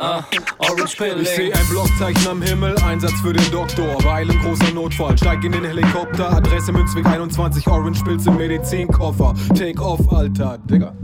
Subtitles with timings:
[0.00, 0.24] ah,
[0.58, 1.52] Orange Ich seh Pilling.
[1.52, 4.02] ein Blockzeichen am Himmel, Einsatz für den Doktor.
[4.04, 6.32] Weil im großer Notfall, steig in den Helikopter.
[6.32, 9.34] Adresse Münzweg 21, Orange Pilz im Medizinkoffer.
[9.54, 10.58] Take off, Alter.
[10.58, 10.96] Digga.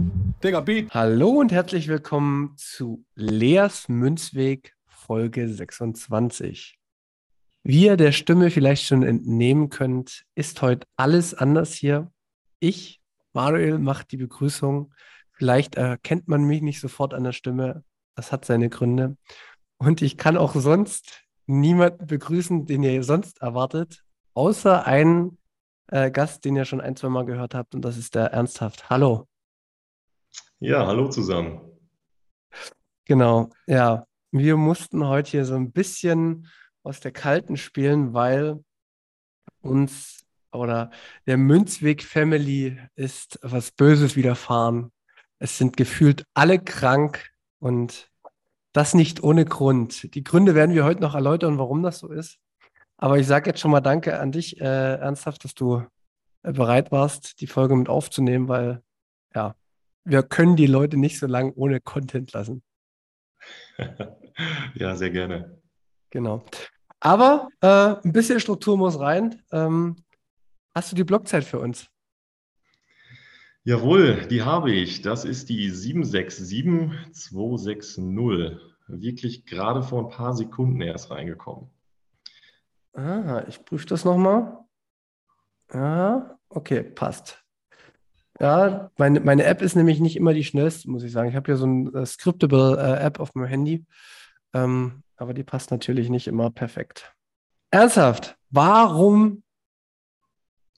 [0.42, 0.92] Digga, Beat.
[0.92, 6.78] Hallo und herzlich willkommen zu Leas Münzweg Folge 26.
[7.62, 12.10] Wie ihr der Stimme vielleicht schon entnehmen könnt, ist heute alles anders hier.
[12.60, 13.00] Ich,
[13.32, 14.92] Manuel, mache die Begrüßung.
[15.32, 17.82] Vielleicht erkennt man mich nicht sofort an der Stimme.
[18.16, 19.16] Das hat seine Gründe.
[19.78, 24.02] Und ich kann auch sonst niemanden begrüßen, den ihr sonst erwartet,
[24.34, 25.38] außer einen
[25.88, 27.74] äh, Gast, den ihr schon ein, zwei Mal gehört habt.
[27.74, 28.90] Und das ist der Ernsthaft.
[28.90, 29.28] Hallo.
[30.58, 31.60] Ja, hallo zusammen.
[33.04, 34.06] Genau, ja.
[34.32, 36.48] Wir mussten heute hier so ein bisschen
[36.82, 38.64] aus der Kalten spielen, weil
[39.60, 40.90] uns oder
[41.26, 44.92] der Münzweg Family ist was Böses widerfahren.
[45.38, 48.10] Es sind gefühlt alle krank und
[48.76, 50.14] das nicht ohne Grund.
[50.14, 52.38] Die Gründe werden wir heute noch erläutern, warum das so ist.
[52.98, 55.82] Aber ich sage jetzt schon mal Danke an dich, äh, ernsthaft, dass du
[56.42, 58.82] äh, bereit warst, die Folge mit aufzunehmen, weil
[59.34, 59.54] ja,
[60.04, 62.62] wir können die Leute nicht so lange ohne Content lassen.
[64.74, 65.62] Ja, sehr gerne.
[66.10, 66.44] Genau.
[67.00, 69.42] Aber äh, ein bisschen Struktur muss rein.
[69.50, 70.04] Ähm,
[70.74, 71.88] hast du die Blockzeit für uns?
[73.66, 75.02] Jawohl, die habe ich.
[75.02, 78.60] Das ist die 767260.
[78.86, 81.68] Wirklich gerade vor ein paar Sekunden erst reingekommen.
[82.92, 84.58] Ah, ich prüfe das nochmal.
[85.74, 87.42] Ja, okay, passt.
[88.38, 91.28] Ja, meine, meine App ist nämlich nicht immer die schnellste, muss ich sagen.
[91.28, 93.84] Ich habe hier so eine äh, Scriptable-App auf meinem Handy,
[94.52, 97.16] ähm, aber die passt natürlich nicht immer perfekt.
[97.72, 99.42] Ernsthaft, warum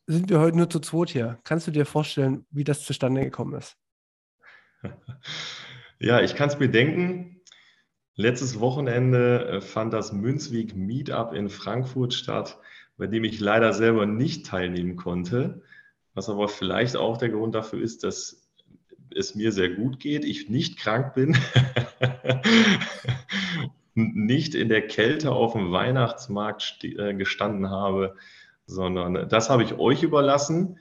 [0.08, 1.38] sind wir heute nur zu zweit hier?
[1.44, 3.76] Kannst du dir vorstellen, wie das zustande gekommen ist?
[6.00, 7.40] Ja, ich kann es mir denken.
[8.14, 12.60] Letztes Wochenende äh, fand das Münzweg Meetup in Frankfurt statt,
[12.96, 15.60] bei dem ich leider selber nicht teilnehmen konnte.
[16.14, 18.48] Was aber vielleicht auch der Grund dafür ist, dass
[19.12, 21.36] es mir sehr gut geht, ich nicht krank bin,
[23.94, 28.14] nicht in der Kälte auf dem Weihnachtsmarkt äh, gestanden habe,
[28.68, 30.78] sondern das habe ich euch überlassen.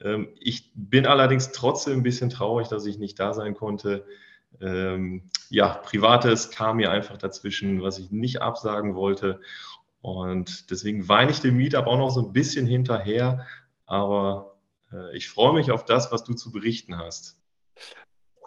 [0.00, 4.04] Ähm, Ich bin allerdings trotzdem ein bisschen traurig, dass ich nicht da sein konnte.
[4.60, 9.40] Ähm, Ja, Privates kam mir einfach dazwischen, was ich nicht absagen wollte.
[10.02, 13.46] Und deswegen weine ich dem Meetup auch noch so ein bisschen hinterher.
[13.86, 14.58] Aber
[14.92, 17.38] äh, ich freue mich auf das, was du zu berichten hast.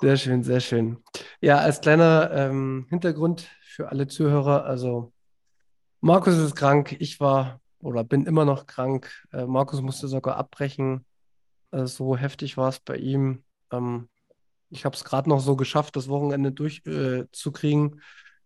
[0.02, 0.98] Sehr schön, sehr schön.
[1.42, 5.14] Ja, als kleiner ähm, Hintergrund für alle Zuhörer, also
[6.02, 9.12] Markus ist krank, ich war oder bin immer noch krank.
[9.32, 11.06] Äh, Markus musste sogar abbrechen.
[11.72, 13.44] Äh, so heftig war es bei ihm.
[13.72, 14.10] Ähm,
[14.70, 18.02] ich habe es gerade noch so geschafft, das Wochenende durchzukriegen.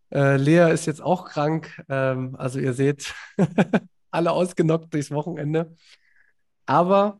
[0.09, 0.35] Äh.
[0.35, 1.81] Äh, Lea ist jetzt auch krank.
[1.89, 3.13] Ähm, also ihr seht,
[4.11, 5.75] alle ausgenockt durchs Wochenende.
[6.65, 7.19] Aber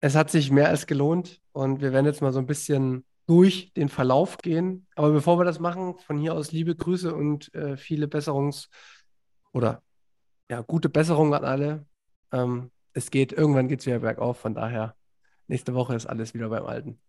[0.00, 3.72] es hat sich mehr als gelohnt und wir werden jetzt mal so ein bisschen durch
[3.74, 4.86] den Verlauf gehen.
[4.96, 8.68] Aber bevor wir das machen, von hier aus liebe Grüße und äh, viele Besserungs-
[9.52, 9.82] oder
[10.50, 11.86] ja, gute Besserung an alle.
[12.32, 14.96] Ähm, es geht, irgendwann geht es wieder bergauf, von daher,
[15.46, 17.00] nächste Woche ist alles wieder beim Alten.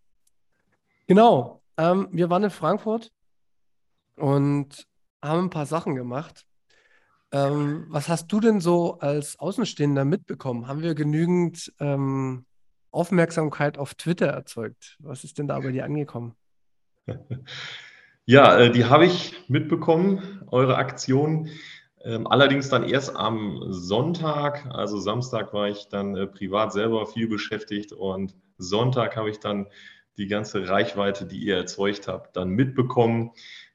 [1.08, 3.12] Genau, ähm, wir waren in Frankfurt
[4.16, 4.88] und
[5.24, 6.46] haben ein paar Sachen gemacht.
[7.32, 10.68] Ähm, was hast du denn so als Außenstehender mitbekommen?
[10.68, 12.46] Haben wir genügend ähm,
[12.92, 14.98] Aufmerksamkeit auf Twitter erzeugt?
[15.00, 16.36] Was ist denn da bei dir angekommen?
[18.26, 21.50] Ja, äh, die habe ich mitbekommen, eure Aktion.
[22.04, 27.28] Ähm, allerdings dann erst am Sonntag, also Samstag war ich dann äh, privat selber viel
[27.28, 29.68] beschäftigt und Sonntag habe ich dann
[30.18, 33.32] die ganze Reichweite, die ihr erzeugt habt, dann mitbekommen.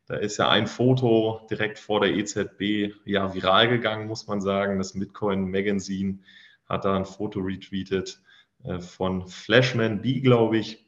[0.06, 4.78] Da ist ja ein Foto direkt vor der EZB ja viral gegangen, muss man sagen.
[4.78, 6.20] Das Bitcoin Magazine
[6.68, 8.20] hat da ein Foto retweetet
[8.64, 10.86] äh, von Flashman B, glaube ich.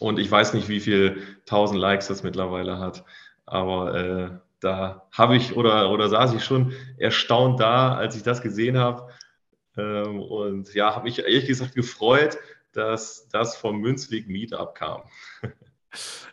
[0.00, 3.04] Und ich weiß nicht, wie viel tausend Likes das mittlerweile hat.
[3.46, 4.30] Aber äh,
[4.62, 9.08] da habe ich oder, oder saß ich schon erstaunt da, als ich das gesehen habe.
[9.76, 12.38] Ähm, und ja, habe mich ehrlich gesagt gefreut,
[12.72, 15.02] dass das vom Münzweg Meetup kam.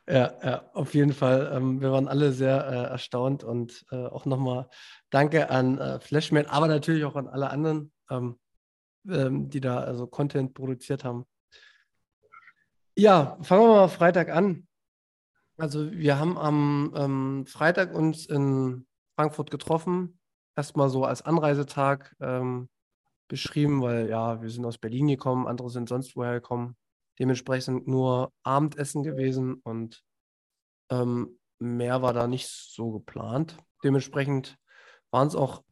[0.08, 1.52] Ja, ja, auf jeden Fall.
[1.54, 4.70] Ähm, wir waren alle sehr äh, erstaunt und äh, auch nochmal
[5.10, 8.40] danke an äh, Flashman, aber natürlich auch an alle anderen, ähm,
[9.08, 11.26] ähm, die da also Content produziert haben.
[12.98, 14.66] Ja, fangen wir mal Freitag an.
[15.60, 20.18] Also wir haben am ähm, Freitag uns in Frankfurt getroffen.
[20.56, 22.70] Erstmal so als Anreisetag ähm,
[23.28, 26.78] beschrieben, weil ja, wir sind aus Berlin gekommen, andere sind sonst woher gekommen.
[27.20, 30.02] Dementsprechend nur Abendessen gewesen und
[30.90, 33.58] ähm, mehr war da nicht so geplant.
[33.84, 34.58] Dementsprechend
[35.12, 35.64] waren es auch,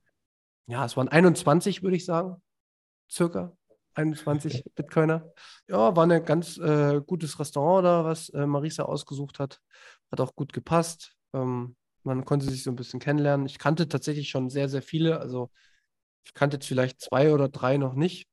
[0.67, 2.41] ja, es waren 21, würde ich sagen,
[3.09, 3.55] circa.
[3.97, 5.33] 21 Bitcoiner.
[5.67, 9.59] Ja, war ein ganz äh, gutes Restaurant da, was äh, Marisa ausgesucht hat.
[10.11, 11.15] Hat auch gut gepasst.
[11.33, 13.47] Ähm, man konnte sich so ein bisschen kennenlernen.
[13.47, 15.19] Ich kannte tatsächlich schon sehr, sehr viele.
[15.19, 15.49] Also
[16.23, 18.27] ich kannte jetzt vielleicht zwei oder drei noch nicht.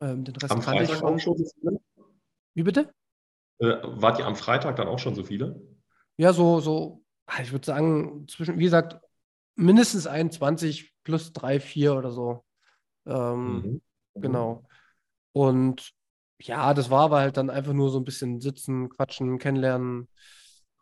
[0.00, 1.14] Ähm, den Rest am kannte Freitag ich schon.
[1.14, 1.80] Auch schon so viele?
[2.54, 2.94] Wie bitte?
[3.58, 5.60] Äh, wart ihr am Freitag dann auch schon so viele?
[6.16, 8.98] Ja, so, so, ah, ich würde sagen, zwischen, wie gesagt,
[9.54, 12.44] mindestens 21 plus drei, vier oder so.
[13.06, 13.82] Ähm, mhm.
[14.16, 14.22] Mhm.
[14.22, 14.64] Genau.
[15.32, 15.92] Und
[16.40, 20.08] ja, das war aber halt dann einfach nur so ein bisschen sitzen, quatschen, kennenlernen.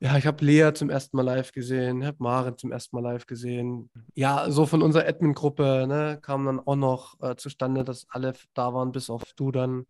[0.00, 3.02] Ja, ich habe Lea zum ersten Mal live gesehen, ich habe Maren zum ersten Mal
[3.02, 3.90] live gesehen.
[4.14, 8.74] Ja, so von unserer Admin-Gruppe ne, kam dann auch noch äh, zustande, dass alle da
[8.74, 9.86] waren, bis auf du dann.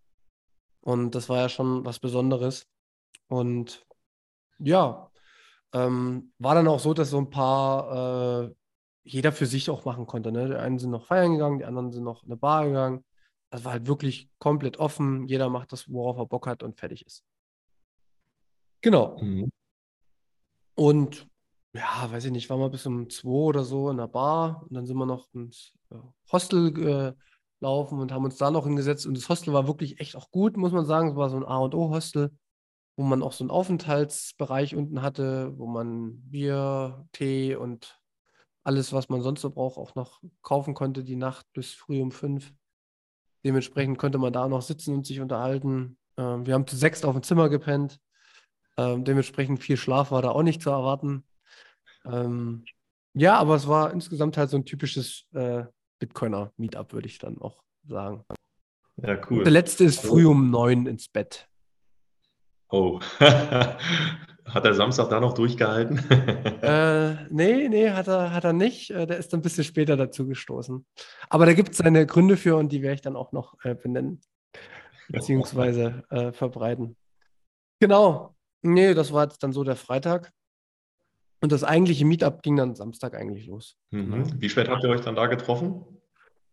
[0.82, 2.67] Und das war ja schon was Besonderes.
[3.29, 3.85] Und
[4.58, 5.11] ja,
[5.73, 8.55] ähm, war dann auch so, dass so ein paar äh,
[9.05, 10.32] jeder für sich auch machen konnte.
[10.32, 10.49] Ne?
[10.49, 13.05] Die einen sind noch feiern gegangen, die anderen sind noch in eine Bar gegangen.
[13.55, 15.29] Das war halt wirklich komplett offen.
[15.29, 17.23] Jeder macht das, worauf er Bock hat und fertig ist.
[18.81, 19.17] Genau.
[19.23, 19.49] Mhm.
[20.75, 21.29] Und
[21.73, 24.75] ja, weiß ich nicht, waren wir bis um zwei oder so in der Bar und
[24.75, 25.99] dann sind wir noch ins äh,
[26.33, 29.06] Hostel gelaufen und haben uns da noch hingesetzt.
[29.06, 31.11] Und das Hostel war wirklich echt auch gut, muss man sagen.
[31.11, 32.37] Es war so ein A&O-Hostel,
[32.97, 38.03] wo man auch so einen Aufenthaltsbereich unten hatte, wo man Bier, Tee und
[38.65, 42.11] alles, was man sonst so braucht, auch noch kaufen konnte die Nacht bis früh um
[42.11, 42.53] fünf.
[43.44, 45.99] Dementsprechend konnte man da noch sitzen und sich unterhalten.
[46.17, 48.00] Ähm, wir haben zu sechs auf dem Zimmer gepennt.
[48.76, 51.25] Ähm, dementsprechend viel Schlaf war da auch nicht zu erwarten.
[52.05, 52.64] Ähm,
[53.14, 55.64] ja, aber es war insgesamt halt so ein typisches äh,
[56.00, 58.25] Bitcoiner-Meetup, würde ich dann auch sagen.
[58.96, 59.44] Ja, cool.
[59.44, 61.49] Der letzte ist früh um neun ins Bett.
[62.70, 63.00] Oh.
[64.46, 65.98] Hat er Samstag da noch durchgehalten?
[66.63, 68.91] äh, nee, nee, hat er, hat er nicht.
[68.91, 70.84] Äh, der ist ein bisschen später dazu gestoßen.
[71.31, 73.74] Aber da gibt es seine Gründe für und die werde ich dann auch noch äh,
[73.74, 74.20] benennen,
[75.08, 76.96] beziehungsweise äh, verbreiten.
[77.81, 78.34] Genau.
[78.63, 80.31] Nee, das war jetzt dann so der Freitag.
[81.41, 83.77] Und das eigentliche Meetup ging dann Samstag eigentlich los.
[83.91, 84.13] Mhm.
[84.13, 84.27] Genau.
[84.39, 85.84] Wie spät habt ihr euch dann da getroffen?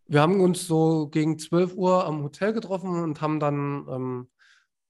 [0.07, 4.27] Wir haben uns so gegen 12 Uhr am Hotel getroffen und haben dann ähm,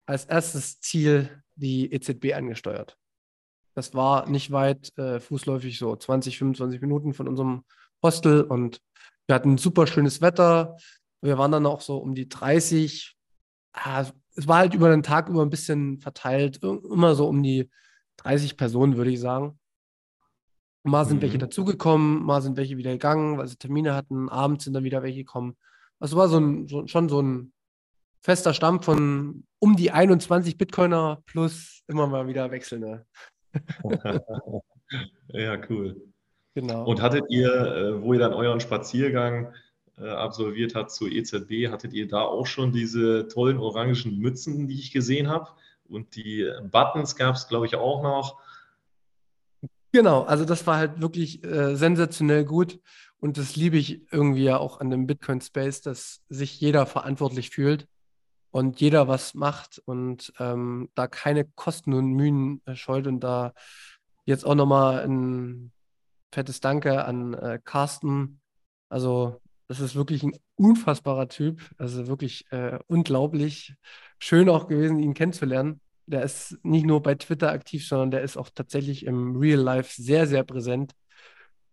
[0.06, 2.96] als erstes Ziel die EZB angesteuert.
[3.74, 7.64] Das war nicht weit äh, fußläufig, so 20, 25 Minuten von unserem
[8.02, 8.80] Hostel und
[9.26, 10.76] wir hatten super schönes Wetter.
[11.20, 13.16] Wir waren dann auch so um die 30.
[13.72, 17.70] Ah, es war halt über den Tag über ein bisschen verteilt, immer so um die
[18.18, 19.58] 30 Personen, würde ich sagen.
[20.84, 21.22] Mal sind mhm.
[21.22, 24.28] welche dazugekommen, mal sind welche wieder gegangen, weil sie Termine hatten.
[24.28, 25.56] Abends sind dann wieder welche gekommen.
[25.98, 27.52] Also war so ein, so, schon so ein
[28.22, 33.06] fester Stamm von um die 21 Bitcoiner plus immer mal wieder wechselnde.
[35.28, 35.96] ja, cool.
[36.54, 36.84] Genau.
[36.84, 39.52] Und hattet ihr, äh, wo ihr dann euren Spaziergang
[39.98, 44.78] äh, absolviert habt zur EZB, hattet ihr da auch schon diese tollen orangen Mützen, die
[44.78, 45.50] ich gesehen habe?
[45.88, 48.40] Und die Buttons gab es, glaube ich, auch noch.
[49.92, 52.80] Genau, also das war halt wirklich äh, sensationell gut.
[53.18, 57.86] Und das liebe ich irgendwie ja auch an dem Bitcoin-Space, dass sich jeder verantwortlich fühlt
[58.50, 63.52] und jeder was macht und ähm, da keine Kosten und Mühen scheut und da
[64.24, 65.72] jetzt auch nochmal ein
[66.32, 68.40] fettes Danke an äh, Carsten.
[68.88, 71.60] Also, das ist wirklich ein unfassbarer Typ.
[71.78, 73.74] Also wirklich äh, unglaublich
[74.18, 75.80] schön auch gewesen, ihn kennenzulernen.
[76.06, 80.00] Der ist nicht nur bei Twitter aktiv, sondern der ist auch tatsächlich im Real Life
[80.00, 80.92] sehr, sehr präsent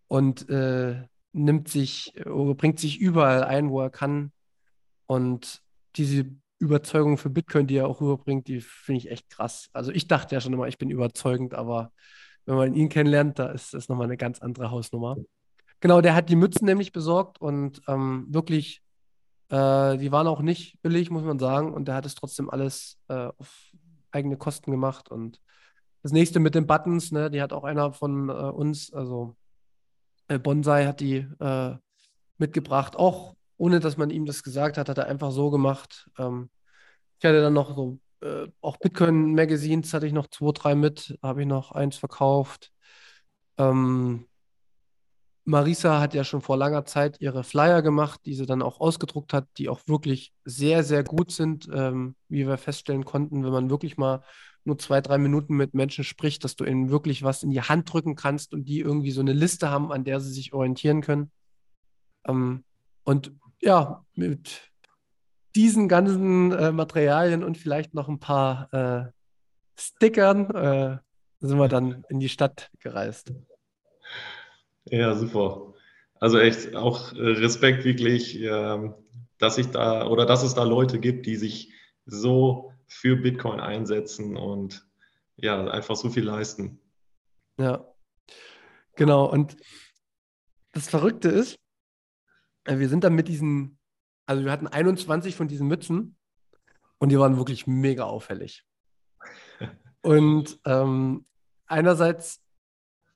[0.07, 1.03] und äh,
[1.33, 4.31] nimmt sich, bringt sich überall ein, wo er kann.
[5.05, 5.61] Und
[5.95, 6.25] diese
[6.63, 9.69] Überzeugung für Bitcoin, die er auch rüberbringt, die finde ich echt krass.
[9.73, 11.91] Also ich dachte ja schon immer, ich bin überzeugend, aber
[12.45, 15.17] wenn man ihn kennenlernt, da ist das nochmal eine ganz andere Hausnummer.
[15.81, 18.81] Genau, der hat die Mützen nämlich besorgt und ähm, wirklich,
[19.49, 21.73] äh, die waren auch nicht billig, muss man sagen.
[21.73, 23.71] Und der hat es trotzdem alles äh, auf
[24.11, 25.09] eigene Kosten gemacht.
[25.11, 25.41] Und
[26.01, 29.35] das nächste mit den Buttons, ne, die hat auch einer von äh, uns, also
[30.29, 31.75] äh, Bonsai hat die äh,
[32.37, 36.09] mitgebracht, auch ohne dass man ihm das gesagt hat, hat er einfach so gemacht.
[36.17, 36.49] Ähm,
[37.19, 41.41] ich hatte dann noch so, äh, auch Bitcoin-Magazines hatte ich noch zwei, drei mit, habe
[41.41, 42.71] ich noch eins verkauft.
[43.57, 44.25] Ähm,
[45.45, 49.33] Marisa hat ja schon vor langer Zeit ihre Flyer gemacht, die sie dann auch ausgedruckt
[49.33, 53.69] hat, die auch wirklich sehr, sehr gut sind, ähm, wie wir feststellen konnten, wenn man
[53.69, 54.23] wirklich mal
[54.63, 57.91] nur zwei, drei Minuten mit Menschen spricht, dass du ihnen wirklich was in die Hand
[57.91, 61.31] drücken kannst und die irgendwie so eine Liste haben, an der sie sich orientieren können.
[62.25, 62.63] Ähm,
[63.03, 64.71] und ja, mit
[65.55, 69.11] diesen ganzen äh, Materialien und vielleicht noch ein paar äh,
[69.79, 70.97] Stickern äh,
[71.39, 73.33] sind wir dann in die Stadt gereist.
[74.85, 75.73] Ja, super.
[76.19, 78.95] Also echt auch äh, Respekt wirklich, ähm,
[79.37, 81.73] dass ich da oder dass es da Leute gibt, die sich
[82.05, 84.85] so für Bitcoin einsetzen und
[85.35, 86.79] ja, einfach so viel leisten.
[87.57, 87.85] Ja,
[88.95, 89.25] genau.
[89.25, 89.57] Und
[90.71, 91.59] das Verrückte ist,
[92.65, 93.77] wir sind dann mit diesen,
[94.25, 96.15] also wir hatten 21 von diesen Mützen
[96.97, 98.65] und die waren wirklich mega auffällig.
[100.01, 101.25] Und ähm,
[101.65, 102.41] einerseits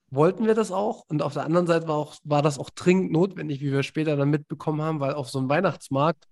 [0.09, 3.11] wollten wir das auch und auf der anderen Seite war, auch, war das auch dringend
[3.11, 6.27] notwendig, wie wir später dann mitbekommen haben, weil auf so einem Weihnachtsmarkt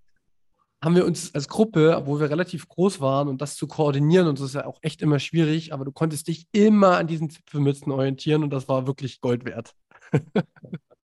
[0.82, 4.40] haben wir uns als Gruppe, obwohl wir relativ groß waren und das zu koordinieren und
[4.40, 7.92] das ist ja auch echt immer schwierig, aber du konntest dich immer an diesen Zipfelmützen
[7.92, 9.74] orientieren und das war wirklich Gold wert.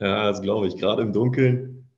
[0.00, 1.88] Ja, das glaube ich, gerade im Dunkeln.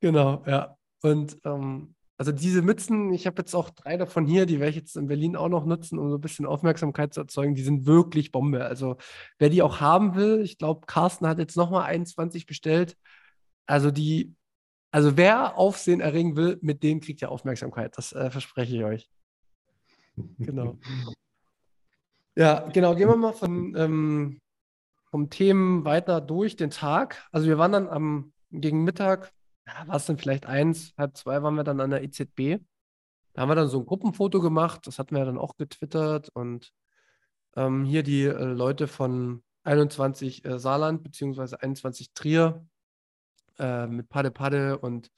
[0.00, 0.76] Genau, ja.
[1.02, 4.76] Und ähm, also diese Mützen, ich habe jetzt auch drei davon hier, die werde ich
[4.76, 7.54] jetzt in Berlin auch noch nutzen, um so ein bisschen Aufmerksamkeit zu erzeugen.
[7.54, 8.64] Die sind wirklich Bombe.
[8.64, 8.96] Also
[9.38, 12.96] wer die auch haben will, ich glaube, Carsten hat jetzt nochmal 21 bestellt.
[13.66, 14.34] Also die,
[14.90, 17.96] also wer Aufsehen erregen will, mit denen kriegt ihr Aufmerksamkeit.
[17.96, 19.10] Das äh, verspreche ich euch.
[20.38, 20.78] Genau.
[22.36, 22.94] Ja, genau.
[22.94, 24.40] Gehen wir mal von ähm,
[25.10, 27.26] vom Themen weiter durch den Tag.
[27.32, 29.32] Also wir waren dann am gegen Mittag,
[29.66, 32.62] ja, war es dann vielleicht eins, halb zwei waren wir dann an der EZB.
[33.32, 36.72] Da haben wir dann so ein Gruppenfoto gemacht, das hatten wir dann auch getwittert und
[37.56, 42.66] ähm, hier die äh, Leute von 21 äh, Saarland beziehungsweise 21 Trier
[43.58, 45.10] äh, mit Pade Pade und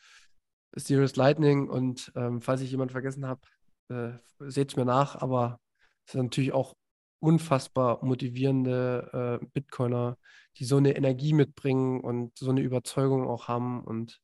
[0.74, 3.40] Serious Lightning und ähm, falls ich jemanden vergessen habe,
[3.88, 5.60] äh, seht es mir nach, aber
[6.06, 6.74] es ist natürlich auch
[7.22, 10.18] unfassbar motivierende äh, Bitcoiner,
[10.56, 13.84] die so eine Energie mitbringen und so eine Überzeugung auch haben.
[13.84, 14.20] Und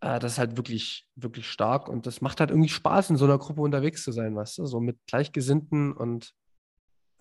[0.00, 1.88] äh, das ist halt wirklich, wirklich stark.
[1.88, 4.66] Und das macht halt irgendwie Spaß, in so einer Gruppe unterwegs zu sein, weißt du?
[4.66, 6.32] So mit Gleichgesinnten und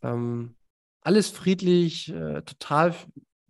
[0.03, 0.55] ähm,
[1.01, 2.95] alles friedlich, äh, total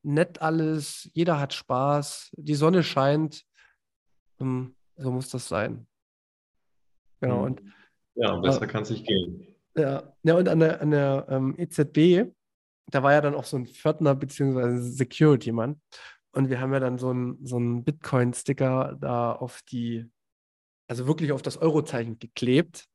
[0.03, 3.43] nett alles, jeder hat Spaß, die Sonne scheint.
[4.39, 5.87] Ähm, so muss das sein.
[7.19, 7.39] Genau.
[7.39, 7.43] Mhm.
[7.43, 7.61] Und,
[8.15, 9.50] ja, besser kann es nicht gehen.
[9.75, 12.31] Ja, ja und an der, an der ähm, EZB,
[12.87, 14.77] da war ja dann auch so ein Pförtner bzw.
[14.77, 15.81] Security-Mann.
[16.33, 20.09] Und wir haben ja dann so einen so Bitcoin-Sticker da auf die,
[20.87, 22.87] also wirklich auf das Eurozeichen geklebt.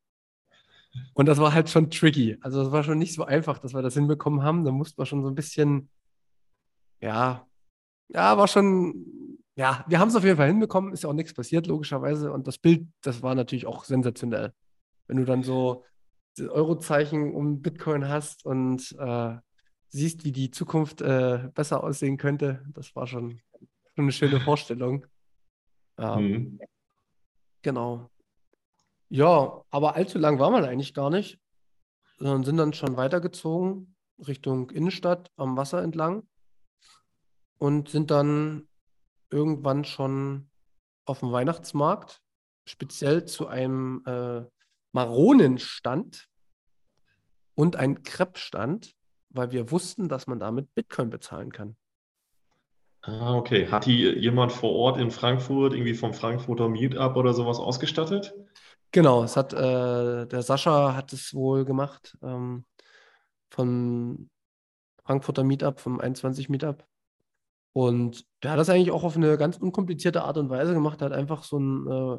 [1.13, 2.39] Und das war halt schon tricky.
[2.41, 4.65] Also es war schon nicht so einfach, dass wir das hinbekommen haben.
[4.65, 5.91] Da mussten wir schon so ein bisschen,
[7.01, 7.47] ja,
[8.09, 10.93] ja, war schon, ja, wir haben es auf jeden Fall hinbekommen.
[10.93, 12.33] Ist ja auch nichts passiert, logischerweise.
[12.33, 14.53] Und das Bild, das war natürlich auch sensationell.
[15.07, 15.85] Wenn du dann so
[16.41, 19.37] Eurozeichen um Bitcoin hast und äh,
[19.89, 23.41] siehst, wie die Zukunft äh, besser aussehen könnte, das war schon,
[23.95, 25.07] schon eine schöne Vorstellung.
[25.99, 26.17] Ja.
[26.17, 26.61] Mhm.
[27.63, 28.11] Genau.
[29.09, 31.39] Ja, aber allzu lang war man eigentlich gar nicht,
[32.19, 36.27] sondern sind dann schon weitergezogen Richtung Innenstadt am Wasser entlang
[37.59, 38.69] und sind dann
[39.31, 40.51] irgendwann schon
[41.05, 42.23] auf dem Weihnachtsmarkt,
[42.65, 44.45] speziell zu einem äh,
[44.97, 46.27] Maronenstand
[47.55, 48.95] und ein Crepe-Stand,
[49.29, 51.77] weil wir wussten, dass man damit Bitcoin bezahlen kann.
[53.03, 53.69] Ah, okay.
[53.69, 58.35] Hat die jemand vor Ort in Frankfurt irgendwie vom Frankfurter Meetup oder sowas ausgestattet?
[58.91, 62.65] Genau, es hat äh, der Sascha hat es wohl gemacht ähm,
[63.51, 64.31] von
[65.05, 66.87] Frankfurter Meetup, vom 21 Meetup.
[67.75, 71.03] Und der hat das eigentlich auch auf eine ganz unkomplizierte Art und Weise gemacht.
[71.03, 72.19] Er hat einfach so einen äh,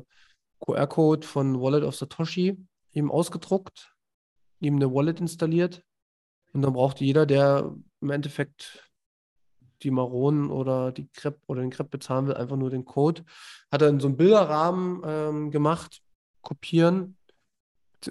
[0.59, 2.57] QR-Code von Wallet of Satoshi
[2.91, 3.93] ihm ausgedruckt,
[4.59, 5.83] ihm eine Wallet installiert.
[6.53, 8.89] Und dann braucht jeder, der im Endeffekt
[9.83, 13.23] die Maronen oder die Crepe oder den Crepe bezahlen will, einfach nur den Code.
[13.71, 16.01] Hat er in so einem Bilderrahmen ähm, gemacht,
[16.41, 17.17] kopieren,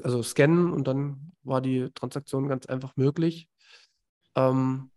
[0.02, 3.48] also scannen und dann war die Transaktion ganz einfach möglich.
[4.36, 4.90] Ähm,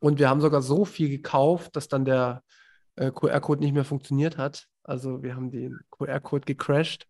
[0.00, 2.42] und wir haben sogar so viel gekauft, dass dann der
[2.96, 4.68] äh, QR-Code nicht mehr funktioniert hat.
[4.88, 7.06] Also wir haben den QR-Code gecrashed.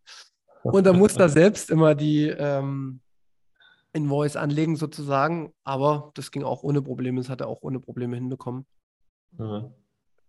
[0.62, 3.00] Und da muss er selbst immer die ähm,
[3.92, 5.52] Invoice anlegen sozusagen.
[5.64, 7.20] Aber das ging auch ohne Probleme.
[7.20, 8.66] Das hat er auch ohne Probleme hinbekommen.
[9.38, 9.70] Ja,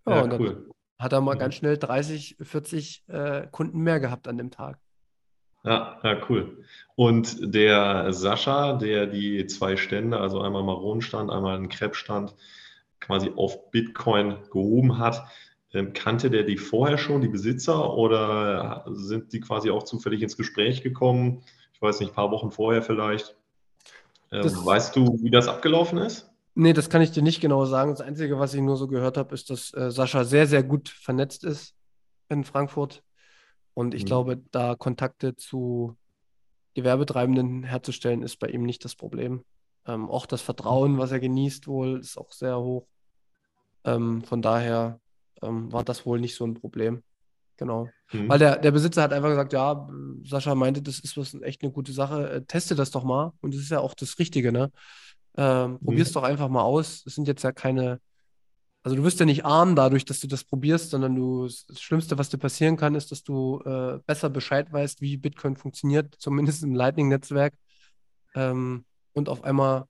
[0.07, 0.69] Ja, ja und dann cool.
[0.99, 1.39] hat er mal Ja.
[1.39, 4.77] ganz schnell 30, 40 äh, Kunden mehr gehabt an dem Tag.
[5.63, 6.63] Ja, ja, cool.
[6.95, 12.35] Und der Sascha, der die zwei Stände, also einmal Maronenstand, einmal einen Crepe-Stand,
[13.01, 15.27] quasi auf Bitcoin gehoben hat,
[15.93, 20.81] kannte der die vorher schon, die Besitzer, oder sind die quasi auch zufällig ins Gespräch
[20.81, 21.43] gekommen?
[21.73, 23.35] Ich weiß nicht, ein paar Wochen vorher vielleicht.
[24.31, 26.29] Ähm, Das- weißt du, wie das abgelaufen ist?
[26.55, 27.91] Nee, das kann ich dir nicht genau sagen.
[27.91, 30.89] Das Einzige, was ich nur so gehört habe, ist, dass äh, Sascha sehr, sehr gut
[30.89, 31.73] vernetzt ist
[32.27, 33.01] in Frankfurt.
[33.75, 34.07] Und ich Mhm.
[34.07, 35.95] glaube, da Kontakte zu
[36.73, 39.43] Gewerbetreibenden herzustellen, ist bei ihm nicht das Problem.
[39.85, 42.87] Ähm, auch das Vertrauen, was er genießt, wohl, ist auch sehr hoch.
[43.85, 44.99] Ähm, von daher
[45.41, 47.03] ähm, war das wohl nicht so ein Problem.
[47.57, 47.89] Genau.
[48.07, 48.29] Hm.
[48.29, 49.89] Weil der, der Besitzer hat einfach gesagt, ja,
[50.23, 53.33] Sascha meinte, das ist was echt eine gute Sache, äh, teste das doch mal.
[53.41, 54.71] Und das ist ja auch das Richtige, ne?
[55.35, 57.03] Ähm, probier's doch einfach mal aus.
[57.05, 57.99] Es sind jetzt ja keine,
[58.81, 62.17] also du wirst ja nicht arm dadurch, dass du das probierst, sondern du, das Schlimmste,
[62.17, 66.63] was dir passieren kann, ist, dass du äh, besser Bescheid weißt, wie Bitcoin funktioniert, zumindest
[66.63, 67.53] im Lightning-Netzwerk.
[68.35, 69.85] Ähm, und auf einmal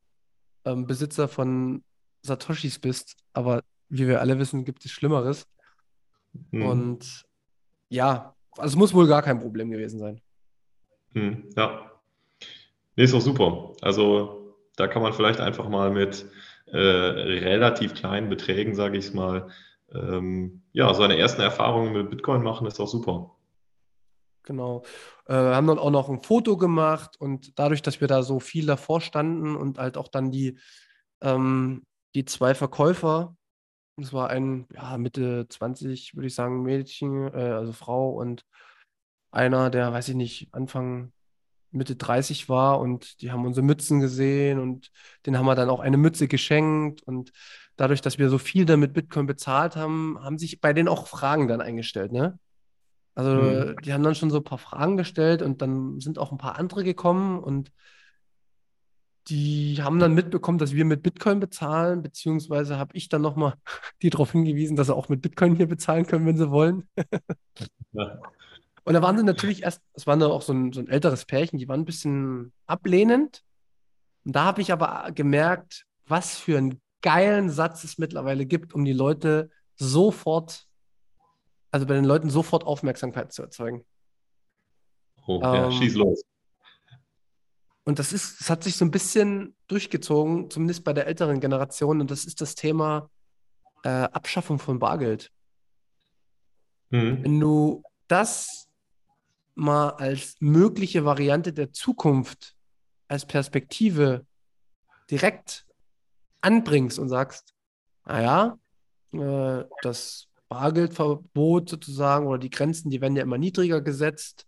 [0.66, 1.84] ähm, Besitzer von
[2.24, 3.16] Satoshis bist.
[3.34, 5.48] Aber wie wir alle wissen, gibt es Schlimmeres.
[6.52, 6.62] Hm.
[6.64, 7.26] Und
[7.90, 10.22] ja, also es muss wohl gar kein Problem gewesen sein.
[11.14, 11.92] Hm, ja.
[12.96, 13.74] Nee, ist doch super.
[13.82, 16.26] Also da kann man vielleicht einfach mal mit
[16.68, 19.50] äh, relativ kleinen Beträgen, sage ich es mal,
[19.94, 23.36] ähm, ja, seine ersten Erfahrungen mit Bitcoin machen, ist auch super.
[24.44, 24.84] Genau.
[25.26, 28.40] Äh, wir haben dann auch noch ein Foto gemacht und dadurch, dass wir da so
[28.40, 30.58] viel davor standen und halt auch dann die,
[31.22, 33.36] ähm, die zwei Verkäufer,
[34.00, 38.46] das war ein ja, Mitte 20, würde ich sagen, Mädchen, äh, also Frau und
[39.32, 41.12] einer, der, weiß ich nicht, Anfang
[41.72, 44.92] Mitte 30 war und die haben unsere Mützen gesehen und
[45.26, 47.32] denen haben wir dann auch eine Mütze geschenkt und
[47.78, 51.48] dadurch, dass wir so viel damit Bitcoin bezahlt haben, haben sich bei denen auch Fragen
[51.48, 52.40] dann eingestellt, ne?
[53.16, 53.76] Also Mhm.
[53.76, 56.58] die haben dann schon so ein paar Fragen gestellt und dann sind auch ein paar
[56.58, 57.72] andere gekommen und
[59.30, 63.54] die haben dann mitbekommen, dass wir mit Bitcoin bezahlen, beziehungsweise habe ich dann nochmal
[64.02, 66.88] die darauf hingewiesen, dass sie auch mit Bitcoin hier bezahlen können, wenn sie wollen.
[67.92, 68.20] Ja.
[68.84, 71.26] Und da waren sie natürlich erst, es war dann auch so ein, so ein älteres
[71.26, 73.44] Pärchen, die waren ein bisschen ablehnend.
[74.26, 78.86] Und da habe ich aber gemerkt, was für einen geilen Satz es mittlerweile gibt, um
[78.86, 80.68] die Leute sofort,
[81.72, 83.86] also bei den Leuten sofort Aufmerksamkeit zu erzeugen.
[85.26, 86.22] Oh, ja, Ähm, schieß los.
[87.90, 92.02] Und das ist, das hat sich so ein bisschen durchgezogen, zumindest bei der älteren Generation,
[92.02, 93.10] und das ist das Thema
[93.82, 95.32] äh, Abschaffung von Bargeld.
[96.92, 97.24] Mhm.
[97.24, 98.68] Wenn du das
[99.56, 102.56] mal als mögliche Variante der Zukunft,
[103.08, 104.24] als Perspektive
[105.10, 105.66] direkt
[106.42, 107.56] anbringst und sagst,
[108.06, 108.60] naja,
[109.14, 114.46] äh, das Bargeldverbot sozusagen oder die Grenzen, die werden ja immer niedriger gesetzt.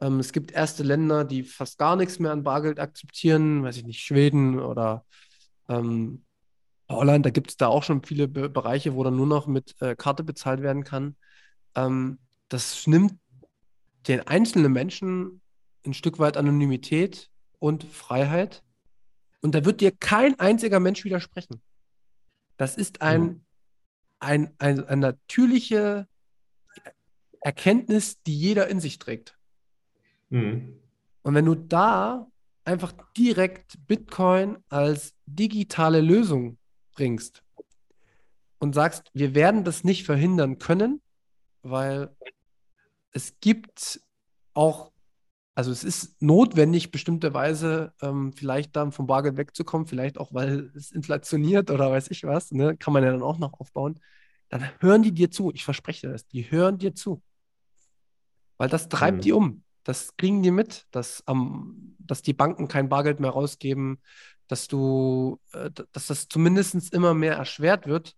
[0.00, 3.84] Ähm, es gibt erste Länder, die fast gar nichts mehr an Bargeld akzeptieren, weiß ich
[3.84, 5.04] nicht, Schweden oder
[5.68, 6.24] ähm,
[6.88, 9.80] Holland, da gibt es da auch schon viele Be Bereiche, wo dann nur noch mit
[9.80, 11.16] äh, Karte bezahlt werden kann.
[11.74, 13.14] Ähm, das nimmt
[14.08, 15.40] den einzelnen Menschen
[15.86, 18.62] ein Stück weit Anonymität und Freiheit.
[19.40, 21.62] Und da wird dir kein einziger Mensch widersprechen.
[22.56, 23.44] Das ist ein,
[24.18, 26.08] ein, ein, eine natürliche
[27.40, 29.38] Erkenntnis, die jeder in sich trägt.
[30.30, 30.80] Mhm.
[31.22, 32.26] Und wenn du da
[32.64, 36.58] einfach direkt Bitcoin als digitale Lösung
[36.92, 37.42] bringst
[38.58, 41.02] und sagst, wir werden das nicht verhindern können,
[41.62, 42.14] weil
[43.12, 44.00] es gibt
[44.54, 44.92] auch,
[45.54, 50.90] also es ist notwendig, bestimmterweise ähm, vielleicht dann vom Bargeld wegzukommen, vielleicht auch, weil es
[50.92, 53.98] inflationiert oder weiß ich was, ne, kann man ja dann auch noch aufbauen.
[54.48, 55.52] Dann hören die dir zu.
[55.54, 56.26] Ich verspreche dir das.
[56.26, 57.22] Die hören dir zu.
[58.58, 59.22] Weil das treibt Mhm.
[59.22, 59.64] die um.
[59.84, 64.00] Das kriegen die mit, dass, ähm, dass die Banken kein Bargeld mehr rausgeben,
[64.46, 68.14] dass du, äh, dass das zumindest immer mehr erschwert wird,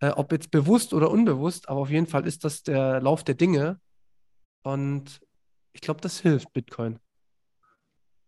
[0.00, 3.34] äh, ob jetzt bewusst oder unbewusst, aber auf jeden Fall ist das der Lauf der
[3.34, 3.80] Dinge.
[4.62, 5.20] Und
[5.72, 6.98] ich glaube, das hilft Bitcoin.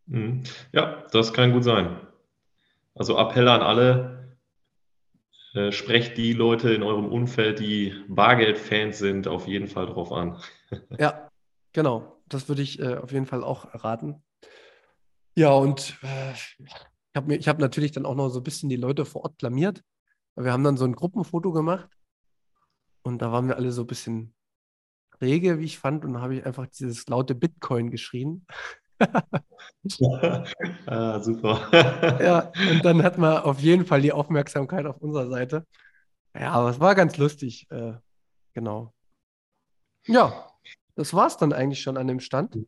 [0.07, 0.43] Mhm.
[0.73, 2.01] Ja, das kann gut sein.
[2.95, 4.39] Also Appell an alle,
[5.55, 10.41] äh, sprecht die Leute in eurem Umfeld, die Bargeld-Fans sind, auf jeden Fall drauf an.
[10.99, 11.31] ja,
[11.73, 12.18] genau.
[12.29, 14.23] Das würde ich äh, auf jeden Fall auch raten.
[15.35, 16.67] Ja, und äh, ich
[17.15, 19.83] habe hab natürlich dann auch noch so ein bisschen die Leute vor Ort blamiert.
[20.37, 21.89] Wir haben dann so ein Gruppenfoto gemacht
[23.03, 24.35] und da waren wir alle so ein bisschen
[25.21, 28.47] rege, wie ich fand, und da habe ich einfach dieses laute Bitcoin geschrien.
[30.87, 31.69] ah, super.
[32.21, 35.67] ja, und dann hat man auf jeden Fall die Aufmerksamkeit auf unserer Seite.
[36.35, 37.71] Ja, aber es war ganz lustig.
[37.71, 37.95] Äh,
[38.55, 38.93] genau.
[40.07, 40.48] Ja,
[40.99, 42.59] das war es dann eigentlich schon an dem Stand.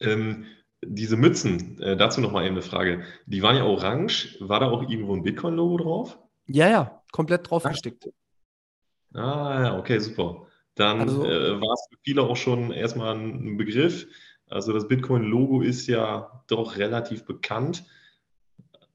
[0.00, 0.46] Ähm,
[0.82, 3.04] diese Mützen, äh, dazu nochmal eben eine Frage.
[3.26, 4.38] Die waren ja orange.
[4.40, 6.18] War da auch irgendwo ein Bitcoin-Logo drauf?
[6.46, 8.08] Ja, ja, komplett draufgestickt.
[9.12, 10.46] Ah, ja, okay, super.
[10.76, 14.06] Dann also, äh, war es für viele auch schon erstmal ein Begriff.
[14.48, 17.84] Also das Bitcoin-Logo ist ja doch relativ bekannt.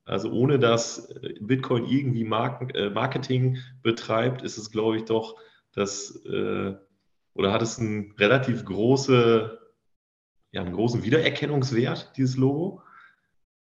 [0.03, 5.35] Also ohne dass Bitcoin irgendwie äh, Marketing betreibt, ist es, glaube ich, doch
[5.73, 6.73] das, äh,
[7.35, 9.59] oder hat es einen relativ große,
[10.51, 12.81] ja, einen großen Wiedererkennungswert, dieses Logo?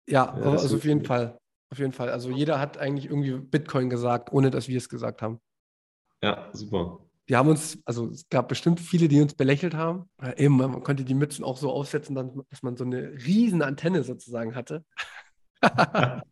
[0.09, 1.39] Ja, also auf jeden Fall.
[1.71, 2.09] Auf jeden Fall.
[2.09, 5.39] Also jeder hat eigentlich irgendwie Bitcoin gesagt, ohne dass wir es gesagt haben.
[6.23, 7.01] Ja, super.
[7.27, 10.09] Wir haben uns, also es gab bestimmt viele, die uns belächelt haben.
[10.23, 12.15] Ja, eben, man konnte die Mützen auch so aufsetzen,
[12.49, 14.83] dass man so eine riesen Antenne sozusagen hatte.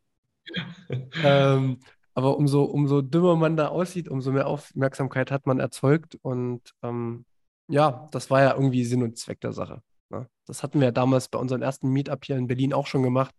[1.23, 1.81] ähm,
[2.17, 6.19] aber umso, umso dümmer man da aussieht, umso mehr Aufmerksamkeit hat man erzeugt.
[6.23, 7.25] Und ähm,
[7.69, 9.83] ja, das war ja irgendwie Sinn und Zweck der Sache.
[10.11, 10.29] Ne?
[10.47, 13.35] Das hatten wir ja damals bei unserem ersten Meetup hier in Berlin auch schon gemacht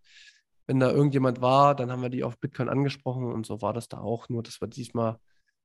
[0.67, 3.87] wenn da irgendjemand war, dann haben wir die auf Bitcoin angesprochen und so war das
[3.87, 5.17] da auch, nur dass wir diesmal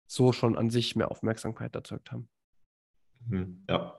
[0.07, 2.29] so schon an sich mehr Aufmerksamkeit erzeugt haben.
[3.27, 3.98] Mhm, ja.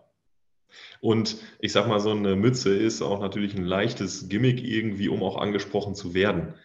[1.01, 5.21] Und ich sag mal, so eine Mütze ist auch natürlich ein leichtes Gimmick irgendwie, um
[5.21, 6.55] auch angesprochen zu werden.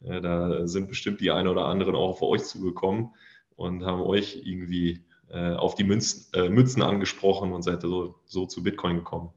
[0.00, 3.10] Da sind bestimmt die eine oder anderen auch auf euch zugekommen
[3.56, 8.46] und haben euch irgendwie äh, auf die Münzen, äh, Mützen angesprochen und seid so, so
[8.46, 9.30] zu Bitcoin gekommen.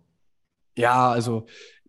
[0.77, 1.45] Ja, also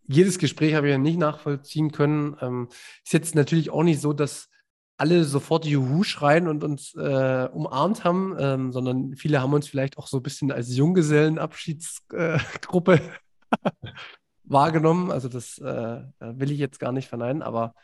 [0.08, 2.36] jedes Gespräch habe ich ja nicht nachvollziehen können.
[2.40, 2.68] Ähm,
[3.04, 4.48] ist jetzt natürlich auch nicht so, dass
[4.96, 9.98] alle sofort Juhu schreien und uns äh, umarmt haben, ähm, sondern viele haben uns vielleicht
[9.98, 13.00] auch so ein bisschen als Junggesellenabschiedsgruppe äh,
[14.44, 15.10] wahrgenommen.
[15.10, 17.74] Also das äh, will ich jetzt gar nicht verneinen, aber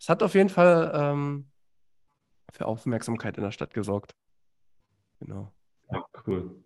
[0.00, 1.50] es hat auf jeden Fall ähm,
[2.52, 4.14] für Aufmerksamkeit in der Stadt gesorgt.
[5.20, 5.52] Genau.
[5.92, 6.64] Ja, cool.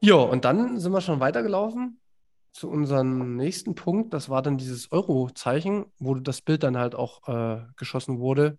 [0.00, 2.00] Ja, und dann sind wir schon weitergelaufen
[2.52, 4.12] zu unserem nächsten Punkt.
[4.12, 8.58] Das war dann dieses Euro-Zeichen, wo das Bild dann halt auch äh, geschossen wurde.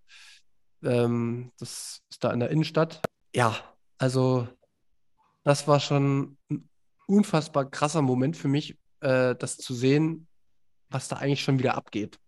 [0.83, 3.01] Ähm, das ist da in der Innenstadt.
[3.35, 3.55] Ja,
[3.97, 4.47] also
[5.43, 6.69] das war schon ein
[7.07, 10.27] unfassbar krasser Moment für mich, äh, das zu sehen,
[10.89, 12.19] was da eigentlich schon wieder abgeht.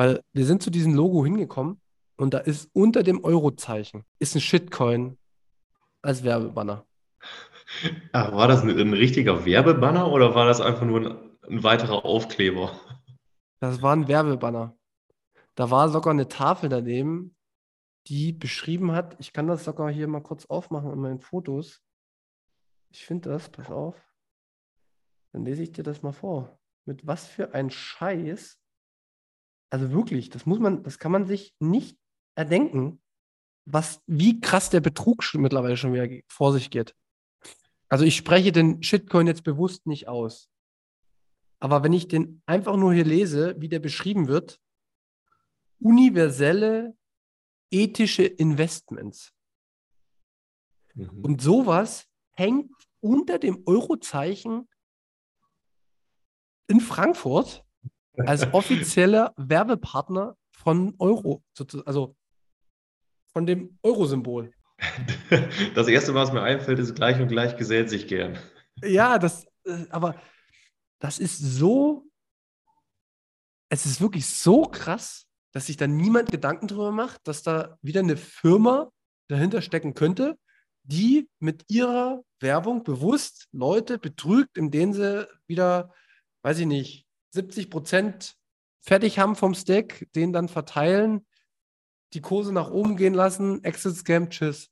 [0.00, 1.78] Weil wir sind zu diesem Logo hingekommen
[2.16, 5.18] und da ist unter dem Euro-Zeichen ist ein Shitcoin
[6.00, 6.86] als Werbebanner.
[8.12, 12.06] Ach, war das ein, ein richtiger Werbebanner oder war das einfach nur ein, ein weiterer
[12.06, 12.80] Aufkleber?
[13.58, 14.74] Das war ein Werbebanner.
[15.54, 17.36] Da war sogar eine Tafel daneben,
[18.06, 21.82] die beschrieben hat, ich kann das sogar hier mal kurz aufmachen in meinen Fotos.
[22.88, 24.02] Ich finde das, pass auf.
[25.34, 26.58] Dann lese ich dir das mal vor.
[26.86, 28.59] Mit was für ein Scheiß.
[29.70, 31.96] Also wirklich, das muss man, das kann man sich nicht
[32.34, 33.00] erdenken,
[33.64, 36.94] was, wie krass der Betrug mittlerweile schon wieder vor sich geht.
[37.88, 40.48] Also ich spreche den Shitcoin jetzt bewusst nicht aus.
[41.60, 44.60] Aber wenn ich den einfach nur hier lese, wie der beschrieben wird,
[45.78, 46.96] universelle
[47.70, 49.32] ethische Investments.
[50.94, 51.24] Mhm.
[51.24, 54.68] Und sowas hängt unter dem Eurozeichen
[56.68, 57.64] in Frankfurt
[58.16, 61.42] als offizieller Werbepartner von Euro,
[61.84, 62.16] also
[63.32, 64.52] von dem Euro-Symbol.
[65.74, 68.38] Das erste, was mir einfällt, ist gleich und gleich gesellt sich gern.
[68.82, 70.20] Ja, das, äh, aber
[70.98, 72.06] das ist so,
[73.68, 78.00] es ist wirklich so krass, dass sich da niemand Gedanken drüber macht, dass da wieder
[78.00, 78.90] eine Firma
[79.28, 80.38] dahinter stecken könnte,
[80.82, 85.92] die mit ihrer Werbung bewusst Leute betrügt, indem sie wieder,
[86.42, 88.36] weiß ich nicht, 70 Prozent
[88.80, 91.26] fertig haben vom Stack, den dann verteilen
[92.12, 94.70] die Kurse nach oben gehen lassen, Exit Scam, tschüss.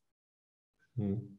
[0.96, 1.38] Hm.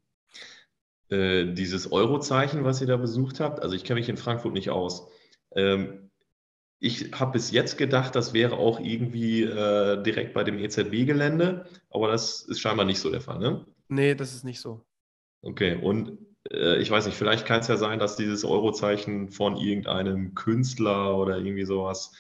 [1.10, 4.70] Äh, dieses Eurozeichen, was ihr da besucht habt, also ich kenne mich in Frankfurt nicht
[4.70, 5.10] aus.
[5.52, 6.12] Ähm,
[6.80, 12.10] ich habe bis jetzt gedacht, das wäre auch irgendwie äh, direkt bei dem EZB-Gelände, aber
[12.10, 13.66] das ist scheinbar nicht so der Fall, ne?
[13.90, 14.86] Nee, das ist nicht so.
[15.42, 16.18] Okay, und
[16.50, 21.38] ich weiß nicht, vielleicht kann es ja sein, dass dieses Eurozeichen von irgendeinem Künstler oder
[21.38, 22.14] irgendwie sowas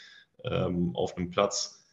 [0.43, 1.85] ähm, auf einem Platz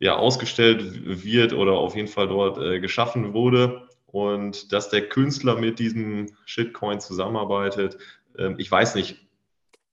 [0.00, 5.56] ja, ausgestellt wird oder auf jeden Fall dort äh, geschaffen wurde und dass der Künstler
[5.56, 7.98] mit diesem Shitcoin zusammenarbeitet.
[8.36, 9.26] Ähm, ich weiß nicht,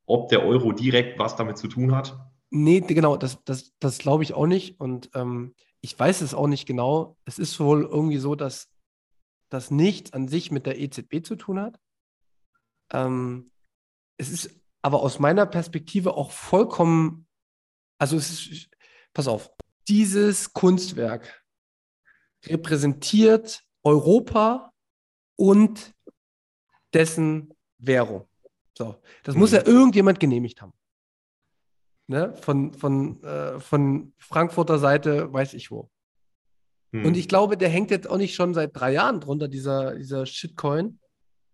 [0.06, 2.18] ob der Euro direkt was damit zu tun hat.
[2.52, 4.80] Nee, genau, das, das, das glaube ich auch nicht.
[4.80, 7.18] Und ähm, ich weiß es auch nicht genau.
[7.26, 8.70] Es ist wohl irgendwie so, dass
[9.50, 11.80] das nichts an sich mit der EZB zu tun hat.
[12.92, 13.52] Ähm,
[14.18, 17.28] es ist aber aus meiner Perspektive auch vollkommen,
[17.98, 18.70] also es ist,
[19.14, 19.52] pass auf,
[19.88, 21.44] dieses Kunstwerk
[22.46, 24.74] repräsentiert Europa
[25.36, 25.94] und
[26.94, 28.28] dessen Währung.
[28.78, 29.42] So, das mhm.
[29.42, 30.74] muss ja irgendjemand genehmigt haben.
[32.08, 32.36] Ne?
[32.36, 35.90] Von, von, äh, von Frankfurter Seite weiß ich wo.
[36.96, 37.06] Mhm.
[37.06, 40.26] Und ich glaube, der hängt jetzt auch nicht schon seit drei Jahren drunter, dieser, dieser
[40.26, 41.00] Shitcoin,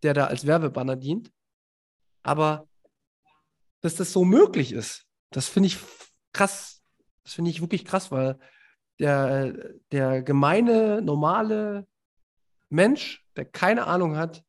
[0.04, 1.32] der da als Werbebanner dient.
[2.24, 2.68] Aber
[3.82, 5.78] dass das so möglich ist, das finde ich
[6.34, 6.84] krass.
[7.24, 8.38] Das finde ich wirklich krass, weil
[9.00, 9.54] der,
[9.92, 11.88] der gemeine, normale
[12.70, 14.44] Mensch, der keine Ahnung hat,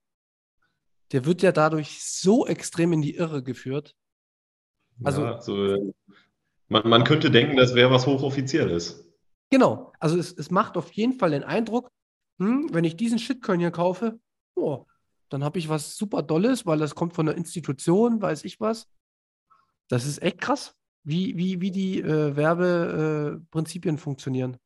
[1.12, 3.94] der wird ja dadurch so extrem in die Irre geführt.
[5.02, 5.94] Also, ja, so,
[6.68, 9.11] man, man könnte denken, das wäre was Hochoffizielles.
[9.52, 11.92] Genau, also es, es macht auf jeden Fall den Eindruck,
[12.38, 14.18] hm, wenn ich diesen Shitcoin hier kaufe,
[14.54, 14.86] oh,
[15.28, 18.88] dann habe ich was super Dolles, weil das kommt von einer Institution, weiß ich was.
[19.88, 24.56] Das ist echt krass, wie, wie, wie die äh, Werbeprinzipien äh, funktionieren.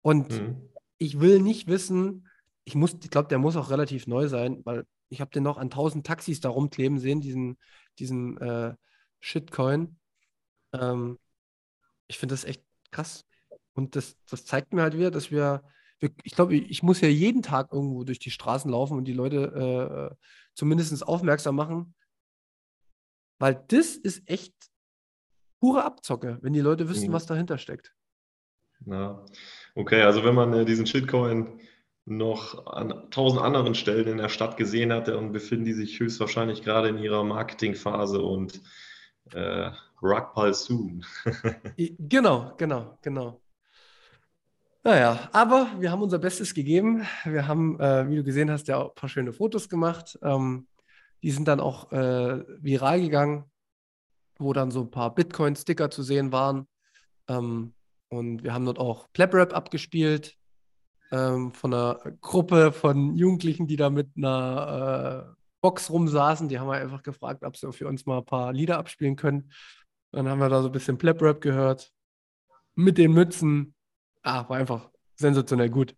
[0.00, 0.70] Und mhm.
[0.96, 2.28] ich will nicht wissen,
[2.64, 5.58] ich muss, ich glaube, der muss auch relativ neu sein, weil ich habe den noch
[5.58, 7.58] an tausend Taxis da rumkleben sehen, diesen,
[7.98, 8.74] diesen äh,
[9.20, 9.98] Shitcoin.
[10.72, 11.18] Ähm,
[12.08, 13.26] ich finde das echt krass.
[13.74, 15.62] Und das, das zeigt mir halt wieder, dass wir,
[15.98, 19.12] wir ich glaube, ich muss ja jeden Tag irgendwo durch die Straßen laufen und die
[19.12, 20.16] Leute äh,
[20.54, 21.94] zumindest aufmerksam machen.
[23.38, 24.54] Weil das ist echt
[25.60, 27.12] pure Abzocke, wenn die Leute wissen, mhm.
[27.12, 27.94] was dahinter steckt.
[28.86, 29.24] Ja.
[29.74, 31.60] Okay, also wenn man äh, diesen Shitcoin
[32.06, 36.62] noch an tausend anderen Stellen in der Stadt gesehen hat, dann befinden die sich höchstwahrscheinlich
[36.62, 38.60] gerade in ihrer Marketingphase und
[39.32, 39.70] äh,
[40.02, 41.04] Rugpal soon.
[41.76, 43.40] genau, genau, genau.
[44.82, 47.06] Naja, aber wir haben unser Bestes gegeben.
[47.24, 50.18] Wir haben, äh, wie du gesehen hast, ja auch ein paar schöne Fotos gemacht.
[50.22, 50.68] Ähm,
[51.22, 53.44] die sind dann auch äh, viral gegangen,
[54.38, 56.66] wo dann so ein paar Bitcoin-Sticker zu sehen waren.
[57.28, 57.74] Ähm,
[58.08, 60.36] und wir haben dort auch Pleb-Rap abgespielt
[61.12, 66.48] ähm, von einer Gruppe von Jugendlichen, die da mit einer äh, Box rumsaßen.
[66.48, 69.52] Die haben wir einfach gefragt, ob sie für uns mal ein paar Lieder abspielen können.
[70.10, 71.92] Dann haben wir da so ein bisschen Pleb-Rap gehört.
[72.74, 73.74] Mit den Mützen.
[74.22, 75.94] Ah, war einfach sensationell gut.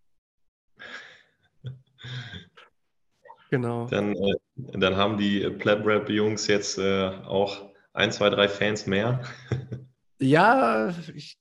[3.50, 3.86] Genau.
[3.86, 9.22] Dann, äh, dann haben die Pleb-Rap-Jungs jetzt äh, auch ein, zwei, drei Fans mehr.
[10.20, 11.38] ja, ich,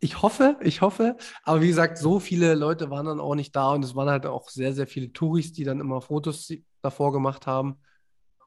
[0.00, 1.16] ich hoffe, ich hoffe.
[1.44, 4.26] Aber wie gesagt, so viele Leute waren dann auch nicht da und es waren halt
[4.26, 6.52] auch sehr, sehr viele Touris, die dann immer Fotos
[6.82, 7.80] davor gemacht haben.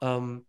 [0.01, 0.45] Ähm,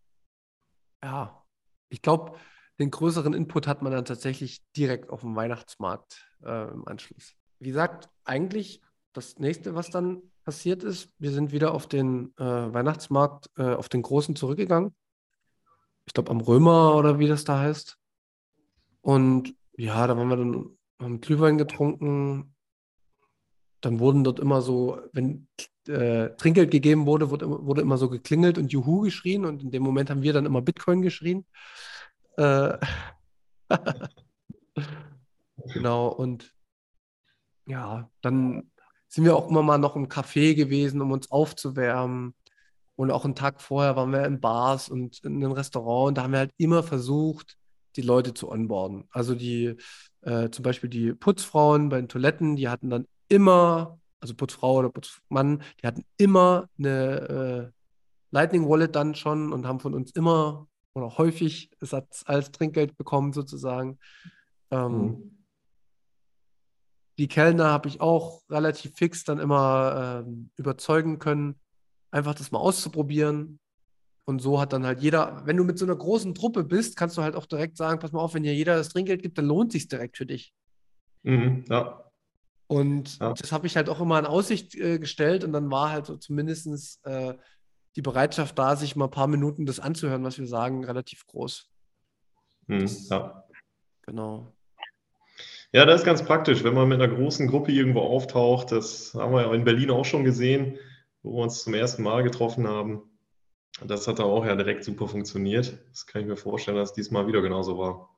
[1.03, 1.43] ja,
[1.89, 2.39] ich glaube,
[2.79, 7.35] den größeren Input hat man dann tatsächlich direkt auf dem Weihnachtsmarkt äh, im Anschluss.
[7.59, 8.81] Wie gesagt, eigentlich
[9.13, 13.89] das nächste, was dann passiert ist, wir sind wieder auf den äh, Weihnachtsmarkt, äh, auf
[13.89, 14.95] den großen zurückgegangen.
[16.07, 17.99] Ich glaube, am Römer oder wie das da heißt.
[19.03, 22.55] Und ja, da waren wir dann haben Glühwein getrunken.
[23.81, 25.49] Dann wurden dort immer so, wenn
[25.87, 29.45] äh, Trinkgeld gegeben wurde, wurde, wurde, immer so geklingelt und Juhu geschrien.
[29.45, 31.47] Und in dem Moment haben wir dann immer Bitcoin geschrien.
[32.39, 32.79] Äh,
[35.75, 36.55] genau, und
[37.67, 38.71] ja, dann
[39.09, 42.35] sind wir auch immer mal noch im Café gewesen, um uns aufzuwärmen.
[42.95, 46.09] Und auch einen Tag vorher waren wir in Bars und in einem Restaurant.
[46.09, 47.57] Und da haben wir halt immer versucht,
[47.97, 49.09] die Leute zu onboarden.
[49.11, 49.77] Also die
[50.23, 54.91] äh, zum Beispiel die Putzfrauen bei den Toiletten, die hatten dann immer, also Putzfrau oder
[54.91, 57.73] Putzmann, die hatten immer eine äh,
[58.31, 60.67] Lightning Wallet dann schon und haben von uns immer
[60.99, 63.99] oder häufig Satz als Trinkgeld bekommen sozusagen.
[64.71, 65.39] Ähm, mhm.
[67.19, 71.59] Die Kellner habe ich auch relativ fix dann immer ähm, überzeugen können,
[72.11, 73.59] einfach das mal auszuprobieren.
[74.25, 77.17] Und so hat dann halt jeder, wenn du mit so einer großen Truppe bist, kannst
[77.17, 79.47] du halt auch direkt sagen, pass mal auf, wenn dir jeder das Trinkgeld gibt, dann
[79.47, 80.53] lohnt sich direkt für dich.
[81.23, 82.05] Mhm, ja.
[82.67, 83.33] Und ja.
[83.33, 86.17] das habe ich halt auch immer in Aussicht äh, gestellt und dann war halt so
[86.17, 87.35] zumindest äh,
[87.99, 91.69] die Bereitschaft da, sich mal ein paar Minuten das anzuhören, was wir sagen, relativ groß.
[92.69, 93.45] Hm, ja.
[94.03, 94.53] Genau.
[95.73, 98.71] Ja, das ist ganz praktisch, wenn man mit einer großen Gruppe irgendwo auftaucht.
[98.71, 100.79] Das haben wir ja in Berlin auch schon gesehen,
[101.25, 103.03] wo wir uns zum ersten Mal getroffen haben.
[103.85, 105.77] Das hat da auch ja direkt super funktioniert.
[105.91, 108.17] Das kann ich mir vorstellen, dass es diesmal wieder genauso war.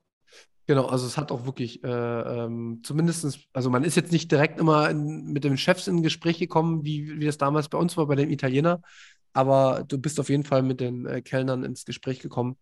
[0.67, 4.59] Genau, also es hat auch wirklich, äh, ähm, zumindest, also man ist jetzt nicht direkt
[4.59, 8.05] immer in, mit den Chefs in Gespräch gekommen, wie, wie das damals bei uns war,
[8.05, 8.81] bei dem Italiener,
[9.33, 12.57] aber du bist auf jeden Fall mit den äh, Kellnern ins Gespräch gekommen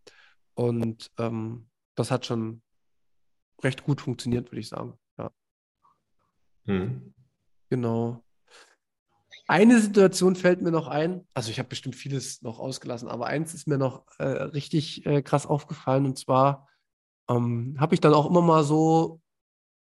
[0.53, 2.62] und ähm, das hat schon
[3.63, 4.97] recht gut funktioniert, würde ich sagen.
[5.17, 5.32] Ja.
[6.65, 7.13] Hm.
[7.69, 8.23] Genau.
[9.47, 13.53] Eine Situation fällt mir noch ein, also ich habe bestimmt vieles noch ausgelassen, aber eins
[13.53, 16.67] ist mir noch äh, richtig äh, krass aufgefallen und zwar
[17.29, 19.21] ähm, habe ich dann auch immer mal so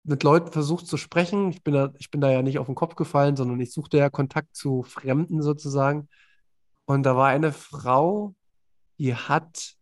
[0.03, 1.49] mit Leuten versucht zu sprechen.
[1.49, 3.97] Ich bin da, ich bin da ja nicht auf den Kopf gefallen, sondern ich suchte
[3.97, 6.09] ja Kontakt zu Fremden sozusagen.
[6.85, 8.35] Und da war eine Frau,
[8.99, 9.75] die hat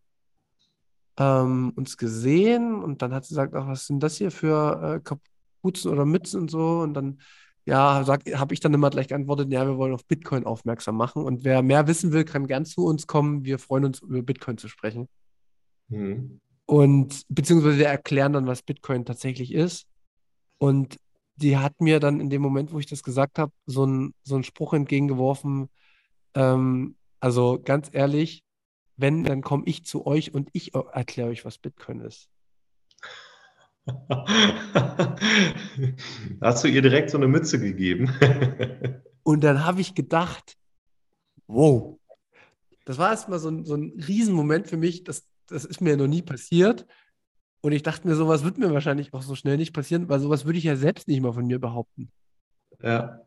[1.17, 4.99] ähm, uns gesehen und dann hat sie gesagt, ach, was sind das hier für äh,
[4.99, 6.79] Kapuzen oder Mützen und so.
[6.79, 7.19] Und dann,
[7.65, 11.23] ja, habe ich dann immer gleich geantwortet, ja, wir wollen auf Bitcoin aufmerksam machen.
[11.23, 13.45] Und wer mehr wissen will, kann gern zu uns kommen.
[13.45, 15.07] Wir freuen uns, über Bitcoin zu sprechen.
[15.89, 16.39] Mhm.
[16.65, 19.87] Und beziehungsweise wir erklären dann, was Bitcoin tatsächlich ist.
[20.57, 20.97] Und
[21.35, 24.43] die hat mir dann in dem Moment, wo ich das gesagt habe, so, so einen
[24.43, 25.69] Spruch entgegengeworfen.
[26.35, 28.43] Ähm, also ganz ehrlich,
[28.97, 32.29] wenn, dann komme ich zu euch und ich erkläre euch, was Bitcoin ist.
[36.41, 38.13] Hast du ihr direkt so eine Mütze gegeben?
[39.23, 40.55] und dann habe ich gedacht,
[41.47, 41.99] wow,
[42.85, 46.07] das war erstmal so ein, so ein Riesenmoment für mich, das, das ist mir noch
[46.07, 46.85] nie passiert.
[47.61, 50.45] Und ich dachte mir, sowas wird mir wahrscheinlich auch so schnell nicht passieren, weil sowas
[50.45, 52.11] würde ich ja selbst nicht mal von mir behaupten.
[52.81, 53.21] Ja.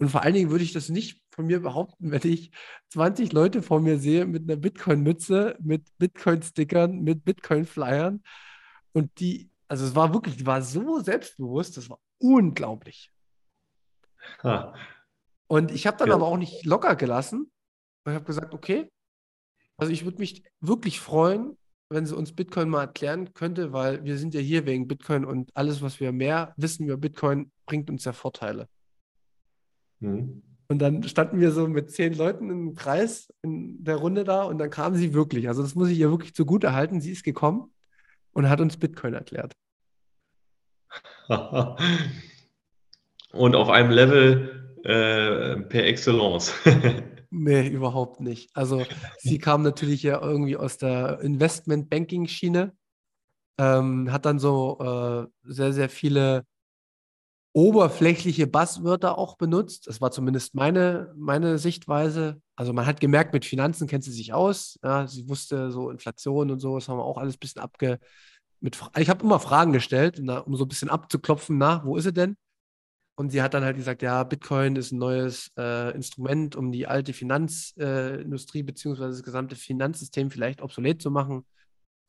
[0.00, 2.50] Und vor allen Dingen würde ich das nicht von mir behaupten, wenn ich
[2.88, 8.22] 20 Leute vor mir sehe mit einer Bitcoin-Mütze, mit Bitcoin-Stickern, mit Bitcoin-Flyern.
[8.92, 13.12] Und die, also es war wirklich, die war so selbstbewusst, das war unglaublich.
[14.42, 14.74] Ha.
[15.48, 16.14] Und ich habe dann Ja.
[16.14, 17.50] aber auch nicht locker gelassen.
[18.06, 18.90] Ich habe gesagt, okay,
[19.76, 21.58] also ich würde mich wirklich freuen,
[21.90, 25.54] wenn sie uns Bitcoin mal erklären könnte, weil wir sind ja hier wegen Bitcoin und
[25.54, 28.68] alles, was wir mehr wissen über Bitcoin, bringt uns ja Vorteile.
[30.00, 30.42] Hm.
[30.68, 34.58] Und dann standen wir so mit zehn Leuten im Kreis in der Runde da und
[34.58, 35.48] dann kam sie wirklich.
[35.48, 37.00] Also das muss ich ihr wirklich zugute halten.
[37.00, 37.72] Sie ist gekommen
[38.32, 39.52] und hat uns Bitcoin erklärt.
[43.32, 46.52] Und auf einem Level äh, per Excellence.
[47.32, 48.50] Nee, überhaupt nicht.
[48.56, 48.84] Also
[49.18, 52.76] sie kam natürlich ja irgendwie aus der Investment-Banking-Schiene,
[53.56, 56.44] ähm, hat dann so äh, sehr, sehr viele
[57.52, 59.86] oberflächliche Buzzwörter auch benutzt.
[59.86, 62.40] Das war zumindest meine, meine Sichtweise.
[62.56, 64.78] Also man hat gemerkt, mit Finanzen kennt sie sich aus.
[64.84, 67.98] Ja, sie wusste so Inflation und so, das haben wir auch alles ein bisschen abge...
[68.62, 72.04] Mit, Fra- ich habe immer Fragen gestellt, um so ein bisschen abzuklopfen, na, wo ist
[72.04, 72.36] sie denn?
[73.16, 76.86] Und sie hat dann halt gesagt, ja, Bitcoin ist ein neues äh, Instrument, um die
[76.86, 81.46] alte Finanzindustrie beziehungsweise das gesamte Finanzsystem vielleicht obsolet zu machen,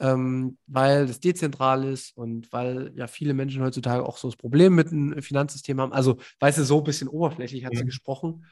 [0.01, 4.73] ähm, weil das dezentral ist und weil ja viele Menschen heutzutage auch so das Problem
[4.75, 5.93] mit dem Finanzsystem haben.
[5.93, 7.87] Also, weißt du, so ein bisschen oberflächlich hat sie Mhm.
[7.87, 8.45] gesprochen.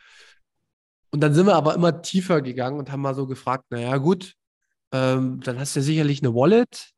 [1.12, 4.36] Und dann sind wir aber immer tiefer gegangen und haben mal so gefragt, naja, gut,
[4.94, 6.92] ähm, dann hast du ja sicherlich eine Wallet.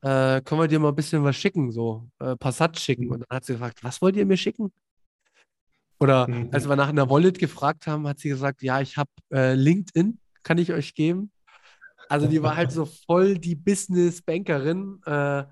[0.00, 3.10] Äh, können wir dir mal ein bisschen was schicken, so äh, Satz schicken?
[3.10, 4.72] Und dann hat sie gefragt, was wollt ihr mir schicken?
[6.00, 6.48] Oder Mhm.
[6.50, 10.18] als wir nach einer Wallet gefragt haben, hat sie gesagt, ja, ich habe äh, LinkedIn,
[10.42, 11.30] kann ich euch geben?
[12.12, 15.46] Also die war halt so voll die Business-Bankerin äh, ja.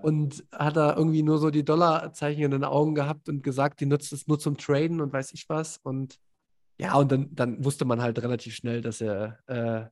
[0.00, 3.86] und hat da irgendwie nur so die Dollarzeichen in den Augen gehabt und gesagt, die
[3.86, 5.76] nutzt es nur zum Traden und weiß ich was.
[5.76, 6.18] Und
[6.78, 9.84] ja, und dann, dann wusste man halt relativ schnell, dass er äh,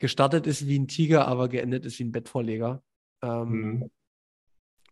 [0.00, 2.82] gestartet ist wie ein Tiger, aber geendet ist wie ein Bettvorleger.
[3.22, 3.82] Ähm, Hm.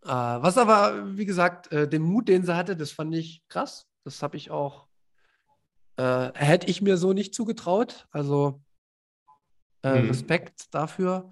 [0.04, 3.88] äh, was aber, wie gesagt, äh, den Mut, den sie hatte, das fand ich krass.
[4.04, 4.86] Das habe ich auch,
[5.96, 8.06] äh, hätte ich mir so nicht zugetraut.
[8.12, 8.62] Also
[9.82, 10.08] äh, Mhm.
[10.08, 11.30] Respekt dafür.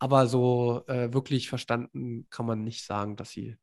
[0.00, 3.56] Aber so äh, wirklich verstanden kann man nicht sagen, dass sie.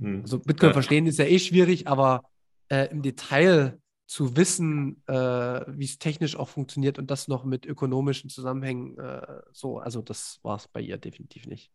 [0.00, 0.22] Hm.
[0.22, 0.72] Also Bitcoin Ja.
[0.74, 2.22] verstehen ist ja eh schwierig, aber
[2.68, 5.12] äh, im Detail zu wissen, äh,
[5.68, 10.38] wie es technisch auch funktioniert und das noch mit ökonomischen Zusammenhängen, äh, so, also das
[10.42, 11.70] war es bei ihr definitiv nicht.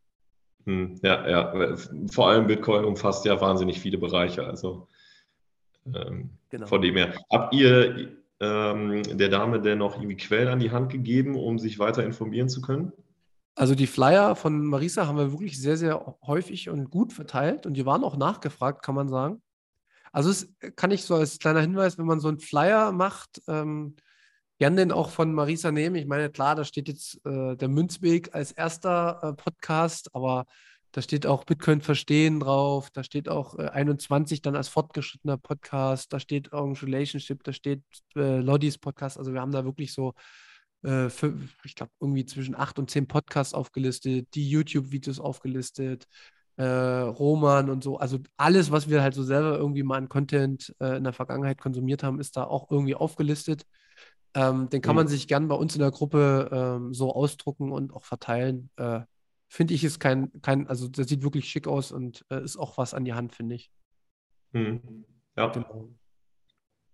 [0.65, 1.75] Hm, Ja, ja.
[2.11, 4.45] Vor allem Bitcoin umfasst ja wahnsinnig viele Bereiche.
[4.45, 4.87] Also
[5.93, 6.67] ähm, Genau.
[6.67, 7.15] von dem her.
[7.31, 11.79] Habt ihr ähm, der Dame denn noch irgendwie Quellen an die Hand gegeben, um sich
[11.79, 12.91] weiter informieren zu können?
[13.55, 17.75] Also die Flyer von Marisa haben wir wirklich sehr, sehr häufig und gut verteilt und
[17.75, 19.41] die waren auch nachgefragt, kann man sagen.
[20.11, 23.95] Also es kann ich so als kleiner Hinweis, wenn man so einen Flyer macht, ähm,
[24.57, 25.95] gern den auch von Marisa nehmen.
[25.95, 30.45] Ich meine, klar, da steht jetzt äh, der Münzweg als erster äh, Podcast, aber
[30.91, 36.11] da steht auch Bitcoin verstehen drauf, da steht auch äh, 21 dann als fortgeschrittener Podcast,
[36.11, 37.81] da steht Orange Relationship, da steht
[38.15, 39.17] äh, Lodis Podcast.
[39.17, 40.13] Also wir haben da wirklich so,
[40.83, 46.07] äh, fünf, ich glaube, irgendwie zwischen acht und zehn Podcasts aufgelistet, die YouTube-Videos aufgelistet,
[46.57, 47.97] äh, Roman und so.
[47.97, 51.59] Also alles, was wir halt so selber irgendwie mal an Content äh, in der Vergangenheit
[51.61, 53.65] konsumiert haben, ist da auch irgendwie aufgelistet.
[54.33, 57.93] Ähm, den kann man sich gern bei uns in der Gruppe ähm, so ausdrucken und
[57.93, 58.69] auch verteilen.
[58.77, 59.01] Äh,
[59.51, 62.77] finde ich, ist kein, kein, also das sieht wirklich schick aus und äh, ist auch
[62.77, 63.71] was an die Hand, finde ich.
[64.53, 65.05] Hm.
[65.35, 65.47] Ja.
[65.47, 65.89] Genau.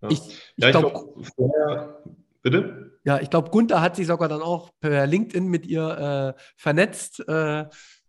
[0.02, 0.10] Ja.
[0.10, 0.20] Ich,
[0.56, 2.04] ich ja, glaube, glaub, vorher,
[2.42, 3.00] bitte?
[3.04, 7.20] Ja, ich glaube, Gunther hat sich sogar dann auch per LinkedIn mit ihr äh, vernetzt.
[7.28, 7.66] Äh,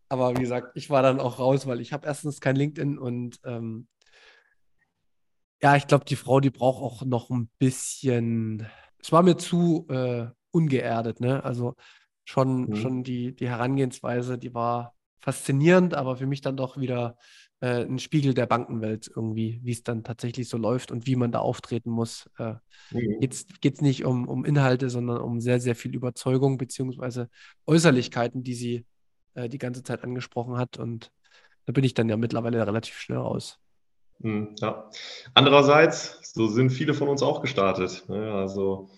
[0.09, 3.41] aber wie gesagt, ich war dann auch raus, weil ich habe erstens kein LinkedIn und
[3.45, 3.89] ähm,
[5.63, 8.67] ja, ich glaube, die Frau, die braucht auch noch ein bisschen
[9.01, 11.45] es war mir zu äh, ungeerdet, ne?
[11.45, 11.75] Also
[12.29, 12.77] schon, mhm.
[12.77, 17.17] schon die, die Herangehensweise, die war faszinierend, aber für mich dann doch wieder
[17.61, 21.33] äh, ein Spiegel der Bankenwelt irgendwie, wie es dann tatsächlich so läuft und wie man
[21.33, 22.29] da auftreten muss.
[22.37, 22.55] Äh,
[22.91, 23.21] mhm.
[23.21, 27.31] Geht es nicht um, um Inhalte, sondern um sehr, sehr viel Überzeugung beziehungsweise
[27.65, 28.85] Äußerlichkeiten, die sie
[29.33, 30.79] äh, die ganze Zeit angesprochen hat.
[30.79, 31.11] Und
[31.65, 33.59] da bin ich dann ja mittlerweile relativ schnell raus.
[34.21, 34.91] Hm, ja.
[35.33, 38.05] Andererseits, so sind viele von uns auch gestartet.
[38.09, 38.35] Ne?
[38.35, 38.91] Also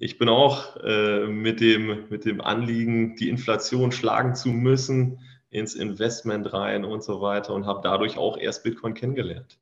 [0.00, 5.20] ich bin auch äh, mit, dem, mit dem Anliegen, die Inflation schlagen zu müssen,
[5.50, 9.58] ins Investment rein und so weiter und habe dadurch auch erst Bitcoin kennengelernt.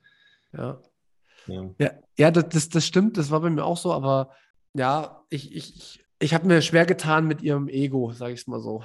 [0.53, 0.81] Ja.
[1.47, 4.31] Ja, ja, ja das, das, stimmt, das war bei mir auch so, aber
[4.75, 8.61] ja, ich, ich, ich habe mir schwer getan mit ihrem Ego, sage ich es mal
[8.61, 8.85] so.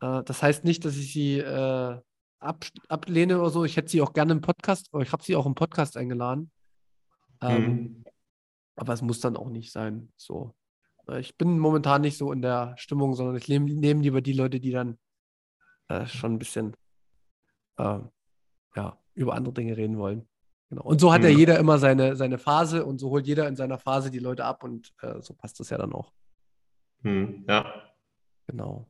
[0.00, 2.00] Äh, das heißt nicht, dass ich sie äh,
[2.40, 3.64] ab, ablehne oder so.
[3.64, 6.50] Ich hätte sie auch gerne im Podcast, oder ich habe sie auch im Podcast eingeladen.
[7.42, 8.04] Ähm, mhm.
[8.74, 10.12] Aber es muss dann auch nicht sein.
[10.16, 10.55] So.
[11.08, 14.32] Äh, ich bin momentan nicht so in der Stimmung, sondern ich nehme nehm lieber die
[14.32, 14.98] Leute, die dann
[15.88, 16.76] äh, schon ein bisschen
[17.78, 17.98] äh,
[18.74, 20.28] ja, über andere Dinge reden wollen.
[20.68, 20.82] Genau.
[20.82, 21.28] Und so hat mhm.
[21.28, 24.44] ja jeder immer seine, seine Phase und so holt jeder in seiner Phase die Leute
[24.44, 26.12] ab und äh, so passt das ja dann auch.
[27.02, 27.44] Mhm.
[27.48, 27.72] Ja.
[28.48, 28.88] Genau.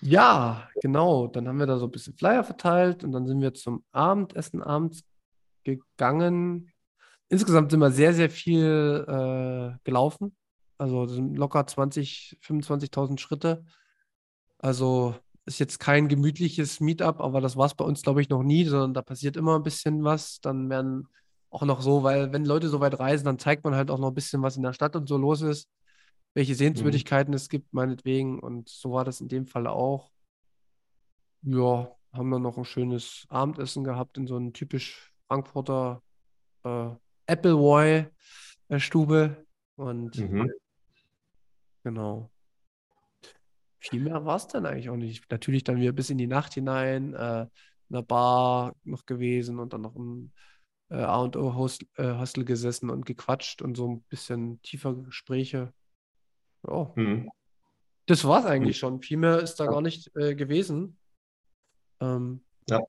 [0.00, 1.28] Ja, genau.
[1.28, 4.62] Dann haben wir da so ein bisschen Flyer verteilt und dann sind wir zum Abendessen
[4.62, 5.04] abends
[5.64, 6.72] gegangen.
[7.28, 10.36] Insgesamt sind wir sehr, sehr viel äh, gelaufen.
[10.82, 13.64] Also sind locker 20, 25.000 Schritte.
[14.58, 15.14] Also
[15.44, 18.64] ist jetzt kein gemütliches Meetup, aber das war es bei uns, glaube ich, noch nie,
[18.64, 20.40] sondern da passiert immer ein bisschen was.
[20.40, 21.08] Dann werden
[21.50, 24.08] auch noch so, weil wenn Leute so weit reisen, dann zeigt man halt auch noch
[24.08, 25.68] ein bisschen, was in der Stadt und so los ist
[26.34, 27.36] welche Sehenswürdigkeiten mhm.
[27.36, 28.38] es gibt, meinetwegen.
[28.38, 30.12] Und so war das in dem Fall auch.
[31.42, 36.02] Ja, haben wir noch ein schönes Abendessen gehabt in so einem typisch Frankfurter
[36.64, 36.90] äh,
[37.26, 39.44] Appleboy-Stube.
[39.76, 40.50] Und mhm.
[41.82, 42.30] Genau.
[43.78, 45.30] Viel mehr war es dann eigentlich auch nicht.
[45.30, 49.72] Natürlich dann wieder bis in die Nacht hinein, äh, in der Bar noch gewesen und
[49.72, 50.30] dann noch im
[50.88, 55.72] äh, A&O-Hostel äh, gesessen und gequatscht und so ein bisschen tiefer Gespräche.
[56.66, 56.92] Ja.
[56.94, 57.30] Mhm.
[58.06, 59.00] Das war es eigentlich schon.
[59.00, 60.98] Viel mehr ist da gar nicht äh, gewesen.
[62.00, 62.80] Ähm, ja.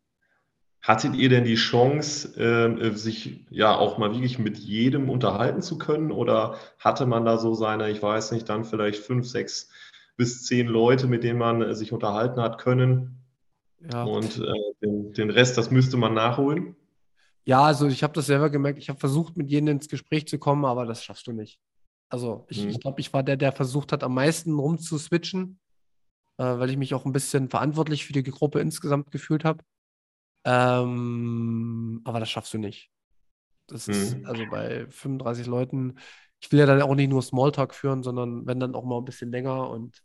[0.84, 5.78] Hattet ihr denn die Chance, äh, sich ja auch mal wirklich mit jedem unterhalten zu
[5.78, 6.12] können?
[6.12, 9.70] Oder hatte man da so seine, ich weiß nicht, dann vielleicht fünf, sechs
[10.18, 13.24] bis zehn Leute, mit denen man äh, sich unterhalten hat können?
[13.80, 14.04] Ja.
[14.04, 16.76] Und äh, den, den Rest, das müsste man nachholen?
[17.46, 18.78] Ja, also ich habe das selber gemerkt.
[18.78, 21.60] Ich habe versucht, mit jedem ins Gespräch zu kommen, aber das schaffst du nicht.
[22.10, 22.72] Also ich, mhm.
[22.72, 25.60] ich glaube, ich war der, der versucht hat, am meisten rumzuswitchen,
[26.38, 29.64] weil ich mich auch ein bisschen verantwortlich für die Gruppe insgesamt gefühlt habe.
[30.46, 32.90] Ähm, aber das schaffst du nicht.
[33.68, 33.94] Das mhm.
[33.94, 35.96] ist also bei 35 Leuten.
[36.42, 39.06] Ich will ja dann auch nicht nur Smalltalk führen, sondern wenn dann auch mal ein
[39.06, 40.04] bisschen länger und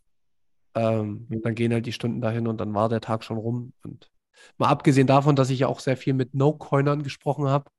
[0.74, 1.42] ähm, mhm.
[1.42, 3.72] dann gehen halt die Stunden dahin und dann war der Tag schon rum.
[3.82, 4.10] Und
[4.56, 7.70] mal abgesehen davon, dass ich ja auch sehr viel mit No-Coinern gesprochen habe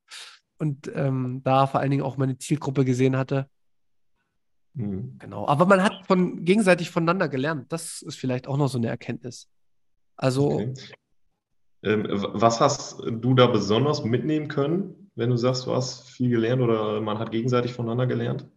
[0.58, 3.50] und ähm, da vor allen Dingen auch meine Zielgruppe gesehen hatte,
[4.74, 5.18] Mhm.
[5.20, 5.48] Genau.
[5.48, 7.72] Aber man hat von gegenseitig voneinander gelernt.
[7.72, 9.48] Das ist vielleicht auch noch so eine Erkenntnis.
[10.16, 10.52] Also.
[10.52, 10.74] Okay.
[11.82, 16.62] Ähm, was hast du da besonders mitnehmen können, wenn du sagst, du hast viel gelernt
[16.62, 18.48] oder man hat gegenseitig voneinander gelernt?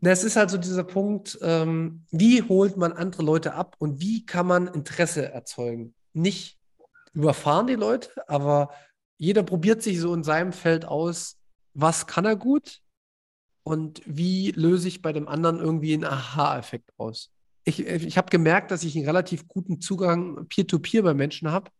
[0.00, 4.26] Es ist halt so dieser Punkt, ähm, wie holt man andere Leute ab und wie
[4.26, 5.94] kann man Interesse erzeugen?
[6.12, 6.58] Nicht
[7.14, 8.70] überfahren die Leute, aber
[9.16, 11.38] jeder probiert sich so in seinem Feld aus,
[11.72, 12.82] was kann er gut,
[13.64, 17.30] und wie löse ich bei dem anderen irgendwie einen Aha-Effekt aus.
[17.64, 21.70] Ich, ich habe gemerkt, dass ich einen relativ guten Zugang peer-to-peer -peer bei Menschen habe.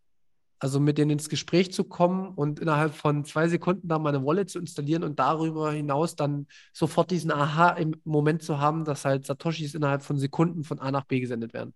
[0.59, 4.49] Also mit denen ins Gespräch zu kommen und innerhalb von zwei Sekunden da meine Wallet
[4.49, 9.27] zu installieren und darüber hinaus dann sofort diesen Aha im Moment zu haben, dass halt
[9.27, 11.75] Satoshis innerhalb von Sekunden von A nach B gesendet werden.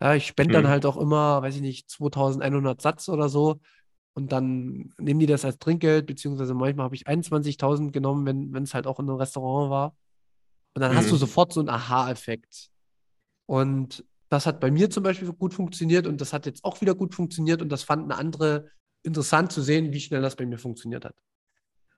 [0.00, 0.68] Ja, ich spende dann Mhm.
[0.68, 3.60] halt auch immer, weiß ich nicht, 2100 Satz oder so.
[4.14, 8.74] Und dann nehmen die das als Trinkgeld, beziehungsweise manchmal habe ich 21.000 genommen, wenn es
[8.74, 9.94] halt auch in einem Restaurant war.
[10.74, 11.18] Und dann hast du Mhm.
[11.18, 12.70] sofort so einen Aha-Effekt.
[13.46, 16.94] Und das hat bei mir zum Beispiel gut funktioniert und das hat jetzt auch wieder
[16.94, 18.70] gut funktioniert und das fanden andere
[19.02, 21.14] interessant zu sehen, wie schnell das bei mir funktioniert hat.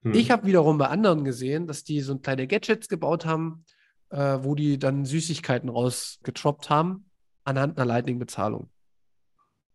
[0.02, 0.14] Mhm.
[0.14, 3.64] Ich habe wiederum bei anderen gesehen, dass die so kleine Gadgets gebaut haben,
[4.10, 7.10] äh, wo die dann Süßigkeiten rausgetroppt haben
[7.44, 8.70] anhand einer Lightning-Bezahlung.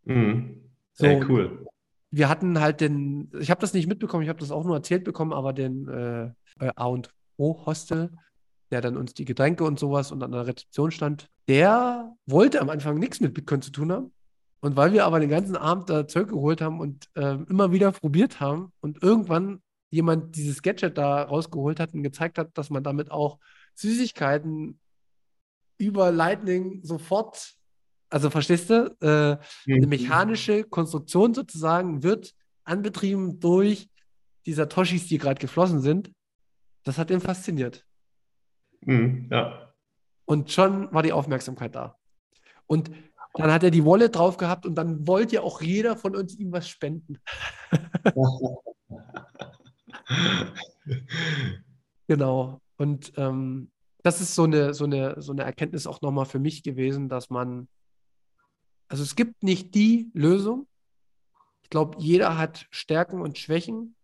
[0.06, 0.62] Mhm.
[0.94, 1.68] So, Ey, cool.
[2.12, 5.04] wir hatten halt den, ich habe das nicht mitbekommen, ich habe das auch nur erzählt
[5.04, 6.32] bekommen, aber den äh,
[6.76, 8.12] A und O Hostel,
[8.72, 12.70] der dann uns die Getränke und sowas und an der Rezeption stand, der wollte am
[12.70, 14.12] Anfang nichts mit Bitcoin zu tun haben.
[14.62, 17.92] Und weil wir aber den ganzen Abend da Zeug geholt haben und ähm, immer wieder
[17.92, 22.84] probiert haben und irgendwann jemand dieses Gadget da rausgeholt hat und gezeigt hat, dass man
[22.84, 23.38] damit auch
[23.76, 24.80] Süßigkeiten
[25.78, 27.54] über Lightning sofort,
[28.10, 29.90] also verstehst du, äh, eine Mhm.
[29.90, 32.34] mechanische Konstruktion sozusagen wird
[32.64, 33.88] anbetrieben durch
[34.48, 36.12] die Satoshis, die gerade geflossen sind.
[36.84, 37.86] Das hat ihn fasziniert.
[38.82, 39.28] Mhm.
[39.32, 39.65] Ja.
[40.26, 41.98] Und schon war die Aufmerksamkeit da.
[42.68, 42.92] Und
[43.36, 46.36] dann hat er die Wallet drauf gehabt und dann wollte ja auch jeder von uns
[46.38, 47.20] ihm was spenden.
[52.08, 52.62] Genau.
[52.78, 53.72] Und ähm,
[54.04, 57.30] das ist so eine, so eine, so eine Erkenntnis auch nochmal für mich gewesen, dass
[57.30, 57.68] man,
[58.88, 60.68] also es gibt nicht die Lösung.
[61.64, 63.96] Ich glaube, jeder hat Stärken und Schwächen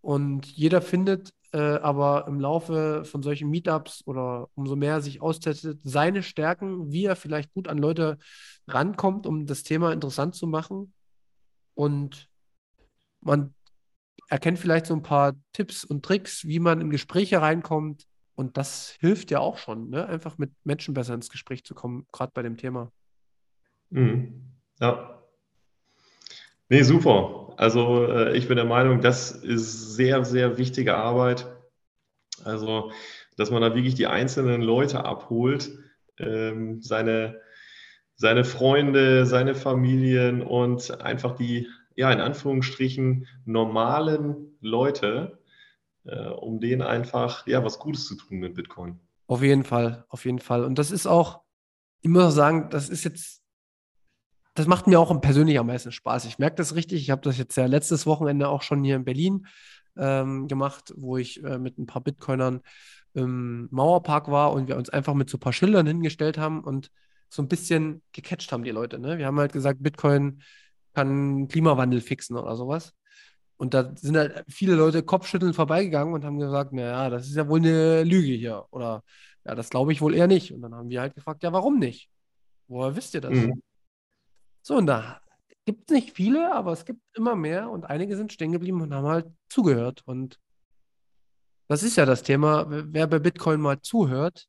[0.00, 5.80] und jeder findet äh, aber im Laufe von solchen Meetups oder umso mehr sich austestet,
[5.84, 8.18] seine Stärken, wie er vielleicht gut an Leute
[8.66, 10.94] rankommt, um das Thema interessant zu machen.
[11.74, 12.28] Und
[13.20, 13.54] man
[14.28, 18.06] erkennt vielleicht so ein paar Tipps und Tricks, wie man in Gespräche reinkommt.
[18.34, 20.06] Und das hilft ja auch schon, ne?
[20.06, 22.90] einfach mit Menschen besser ins Gespräch zu kommen, gerade bei dem Thema.
[23.90, 24.54] Mhm.
[24.80, 25.22] Ja.
[26.70, 27.41] Nee, super.
[27.56, 31.46] Also äh, ich bin der Meinung, das ist sehr, sehr wichtige Arbeit.
[32.44, 32.92] Also,
[33.36, 35.70] dass man da wirklich die einzelnen Leute abholt,
[36.18, 37.40] ähm, seine,
[38.16, 45.38] seine Freunde, seine Familien und einfach die, ja, in Anführungsstrichen normalen Leute,
[46.04, 48.98] äh, um denen einfach, ja, was Gutes zu tun mit Bitcoin.
[49.26, 50.64] Auf jeden Fall, auf jeden Fall.
[50.64, 51.42] Und das ist auch,
[52.00, 53.41] ich muss auch sagen, das ist jetzt,
[54.54, 56.26] das macht mir auch persönlich am meisten Spaß.
[56.26, 57.00] Ich merke das richtig.
[57.02, 59.46] Ich habe das jetzt ja letztes Wochenende auch schon hier in Berlin
[59.96, 62.60] ähm, gemacht, wo ich äh, mit ein paar Bitcoinern
[63.14, 66.90] im Mauerpark war und wir uns einfach mit so ein paar Schildern hingestellt haben und
[67.28, 68.98] so ein bisschen gecatcht haben die Leute.
[68.98, 69.18] Ne?
[69.18, 70.42] Wir haben halt gesagt, Bitcoin
[70.94, 72.92] kann Klimawandel fixen oder sowas.
[73.56, 77.48] Und da sind halt viele Leute kopfschüttelnd vorbeigegangen und haben gesagt, naja, das ist ja
[77.48, 78.66] wohl eine Lüge hier.
[78.70, 79.02] Oder
[79.44, 80.52] ja, das glaube ich wohl eher nicht.
[80.52, 82.10] Und dann haben wir halt gefragt, ja, warum nicht?
[82.66, 83.32] Woher wisst ihr das?
[83.32, 83.62] Mhm.
[84.62, 85.20] So, und da
[85.64, 88.94] gibt es nicht viele, aber es gibt immer mehr und einige sind stehen geblieben und
[88.94, 90.02] haben halt zugehört.
[90.06, 90.38] Und
[91.68, 94.46] das ist ja das Thema, wer bei Bitcoin mal zuhört,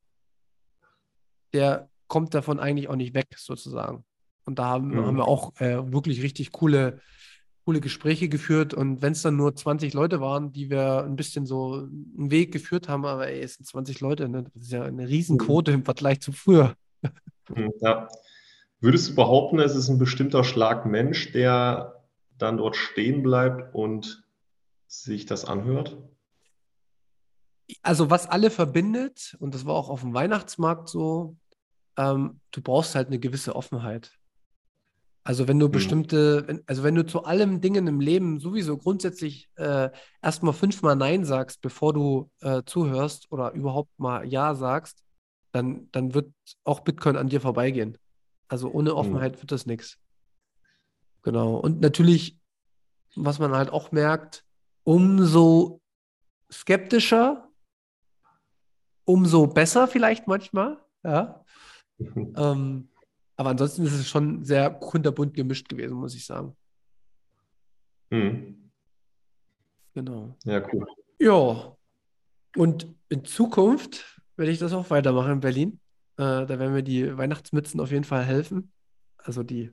[1.52, 4.04] der kommt davon eigentlich auch nicht weg, sozusagen.
[4.44, 5.06] Und da haben, Mhm.
[5.06, 7.00] haben wir auch äh, wirklich richtig coole,
[7.64, 8.74] coole Gespräche geführt.
[8.74, 12.52] Und wenn es dann nur 20 Leute waren, die wir ein bisschen so einen Weg
[12.52, 14.44] geführt haben, aber ey, es sind 20 Leute, ne?
[14.52, 16.74] Das ist ja eine Riesenquote im Vergleich zu früher.
[17.48, 18.08] Mhm, Ja.
[18.84, 22.04] Würdest du behaupten, es ist ein bestimmter Schlag Mensch, der
[22.36, 24.22] dann dort stehen bleibt und
[24.86, 25.96] sich das anhört?
[27.80, 31.38] Also was alle verbindet, und das war auch auf dem Weihnachtsmarkt so,
[31.96, 34.12] ähm, du brauchst halt eine gewisse Offenheit.
[35.26, 35.72] Also wenn du Mhm.
[35.72, 39.88] bestimmte, wenn, also wenn du zu allem Dingen im Leben sowieso grundsätzlich äh,
[40.20, 45.02] erstmal fünfmal Nein sagst, bevor du äh, zuhörst oder überhaupt mal Ja sagst,
[45.52, 47.96] dann, dann wird auch Bitcoin an dir vorbeigehen.
[48.48, 49.98] Also ohne Offenheit wird das nichts.
[51.22, 51.56] Genau.
[51.56, 52.38] Und natürlich,
[53.16, 54.44] was man halt auch merkt,
[54.84, 55.80] umso
[56.52, 57.48] skeptischer,
[59.04, 61.44] umso besser vielleicht manchmal, ja.
[62.36, 62.88] Ähm,
[63.36, 66.56] aber ansonsten ist es schon sehr kunterbunt gemischt gewesen, muss ich sagen.
[68.10, 68.70] Mhm.
[69.94, 70.36] Genau.
[70.44, 70.86] Ja, cool.
[71.18, 71.76] Ja.
[72.56, 75.80] Und in Zukunft werde ich das auch weitermachen in Berlin.
[76.16, 78.72] Äh, da werden mir die Weihnachtsmützen auf jeden Fall helfen.
[79.18, 79.72] Also die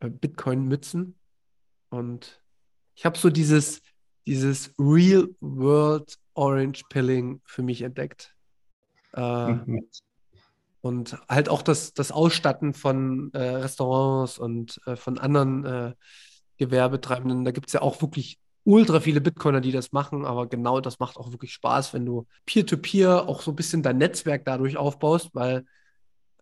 [0.00, 1.18] äh, Bitcoin-Mützen.
[1.90, 2.42] Und
[2.94, 3.82] ich habe so dieses,
[4.26, 8.34] dieses Real World Orange Pilling für mich entdeckt.
[9.12, 9.86] Äh, Mhm.
[10.82, 15.94] Und halt auch das, das Ausstatten von äh, Restaurants und äh, von anderen äh,
[16.56, 17.44] Gewerbetreibenden.
[17.44, 20.98] Da gibt es ja auch wirklich ultra viele Bitcoiner, die das machen, aber genau das
[20.98, 24.76] macht auch wirklich Spaß, wenn du Peer-to-Peer -Peer auch so ein bisschen dein Netzwerk dadurch
[24.76, 25.64] aufbaust, weil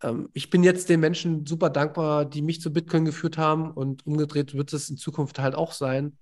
[0.03, 4.07] ähm, ich bin jetzt den Menschen super dankbar, die mich zu Bitcoin geführt haben und
[4.07, 6.19] umgedreht wird es in Zukunft halt auch sein.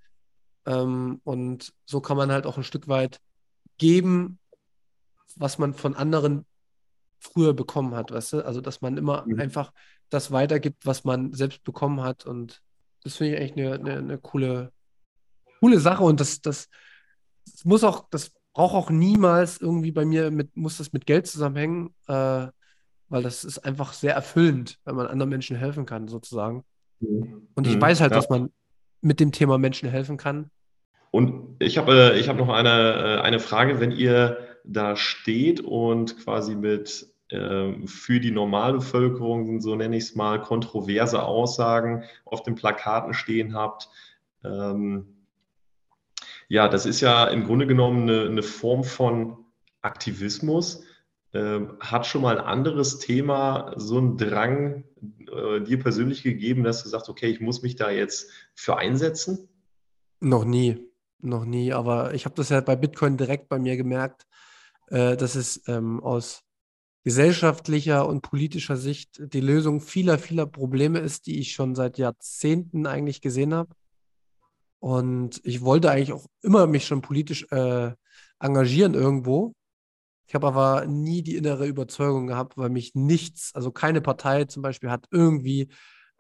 [0.67, 3.21] Ähm, und so kann man halt auch ein Stück weit
[3.79, 4.39] geben,
[5.37, 6.45] was man von anderen
[7.19, 8.45] früher bekommen hat, weißt du?
[8.45, 9.41] Also, dass man immer mhm.
[9.41, 9.73] einfach
[10.09, 12.27] das weitergibt, was man selbst bekommen hat.
[12.27, 12.63] Und
[13.03, 14.73] das finde ich eigentlich eine, eine, eine, coole,
[15.61, 16.05] coole Sache.
[16.05, 16.69] Und das, das,
[17.45, 21.27] das, muss auch, das braucht auch niemals irgendwie bei mir mit, muss das mit Geld
[21.27, 22.47] zusammenhängen, äh,
[23.09, 26.65] weil das ist einfach sehr erfüllend, wenn man anderen Menschen helfen kann, sozusagen.
[27.01, 27.49] Mhm.
[27.55, 27.83] Und ich mhm.
[27.83, 28.17] weiß halt, ja.
[28.17, 28.51] dass man
[29.01, 30.51] mit dem Thema Menschen helfen kann.
[31.11, 35.61] Und ich habe äh, ich hab noch eine, äh, eine Frage, wenn ihr da steht
[35.61, 42.43] und quasi mit äh, für die Normalbevölkerung, so nenne ich es mal, kontroverse Aussagen auf
[42.43, 43.89] den Plakaten stehen habt.
[44.45, 45.16] Ähm,
[46.49, 49.37] ja, das ist ja im Grunde genommen eine, eine Form von
[49.83, 50.83] Aktivismus.
[51.33, 54.85] Ähm, hat schon mal ein anderes Thema so einen Drang
[55.31, 59.49] äh, dir persönlich gegeben, dass du sagst, okay, ich muss mich da jetzt für einsetzen?
[60.21, 60.79] Noch nie,
[61.21, 61.73] noch nie.
[61.73, 64.27] Aber ich habe das ja bei Bitcoin direkt bei mir gemerkt,
[64.89, 66.43] äh, dass es ähm, aus
[67.05, 72.87] gesellschaftlicher und politischer Sicht die Lösung vieler, vieler Probleme ist, die ich schon seit Jahrzehnten
[72.87, 73.71] eigentlich gesehen habe.
[74.87, 77.91] Und ich wollte eigentlich auch immer mich schon politisch äh,
[78.39, 79.53] engagieren irgendwo.
[80.29, 84.63] Ich habe aber nie die innere Überzeugung gehabt, weil mich nichts, also keine Partei zum
[84.63, 85.73] Beispiel hat irgendwie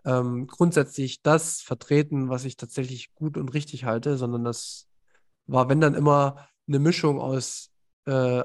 [0.05, 4.89] ähm, grundsätzlich das vertreten, was ich tatsächlich gut und richtig halte, sondern das
[5.47, 7.71] war, wenn dann immer eine Mischung aus
[8.07, 8.43] äh,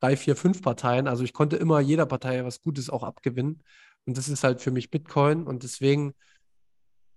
[0.00, 1.08] drei, vier, fünf Parteien.
[1.08, 3.62] Also ich konnte immer jeder Partei was Gutes auch abgewinnen.
[4.04, 5.44] Und das ist halt für mich Bitcoin.
[5.46, 6.12] Und deswegen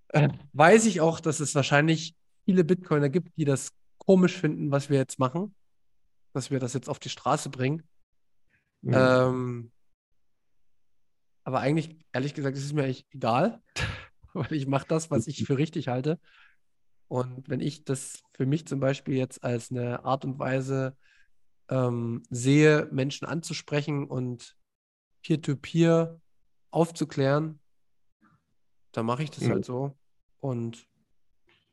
[0.08, 4.90] äh, weiß ich auch, dass es wahrscheinlich viele Bitcoiner gibt, die das komisch finden, was
[4.90, 5.54] wir jetzt machen
[6.32, 7.82] dass wir das jetzt auf die Straße bringen.
[8.82, 8.94] Mhm.
[8.94, 9.72] Ähm,
[11.44, 13.62] aber eigentlich, ehrlich gesagt, ist es mir eigentlich egal,
[14.34, 16.20] weil ich mache das, was ich für richtig halte.
[17.08, 20.96] Und wenn ich das für mich zum Beispiel jetzt als eine Art und Weise
[21.70, 24.56] ähm, sehe, Menschen anzusprechen und
[25.22, 26.20] peer-to-peer -peer
[26.70, 27.58] aufzuklären,
[28.92, 29.52] dann mache ich das mhm.
[29.52, 29.97] halt so.
[30.40, 30.88] Und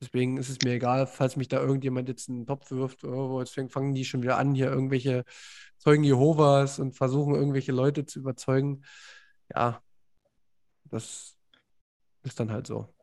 [0.01, 3.55] Deswegen ist es mir egal, falls mich da irgendjemand jetzt einen Topf wirft, oh, jetzt
[3.71, 5.23] fangen die schon wieder an, hier irgendwelche
[5.77, 8.83] Zeugen Jehovas und versuchen irgendwelche Leute zu überzeugen.
[9.53, 9.81] Ja,
[10.85, 11.37] das
[12.23, 12.93] ist dann halt so.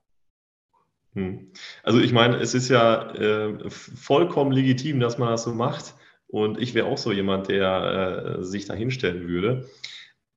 [1.14, 1.52] Hm.
[1.82, 5.94] Also ich meine, es ist ja äh, vollkommen legitim, dass man das so macht.
[6.26, 9.68] Und ich wäre auch so jemand, der äh, sich da hinstellen würde.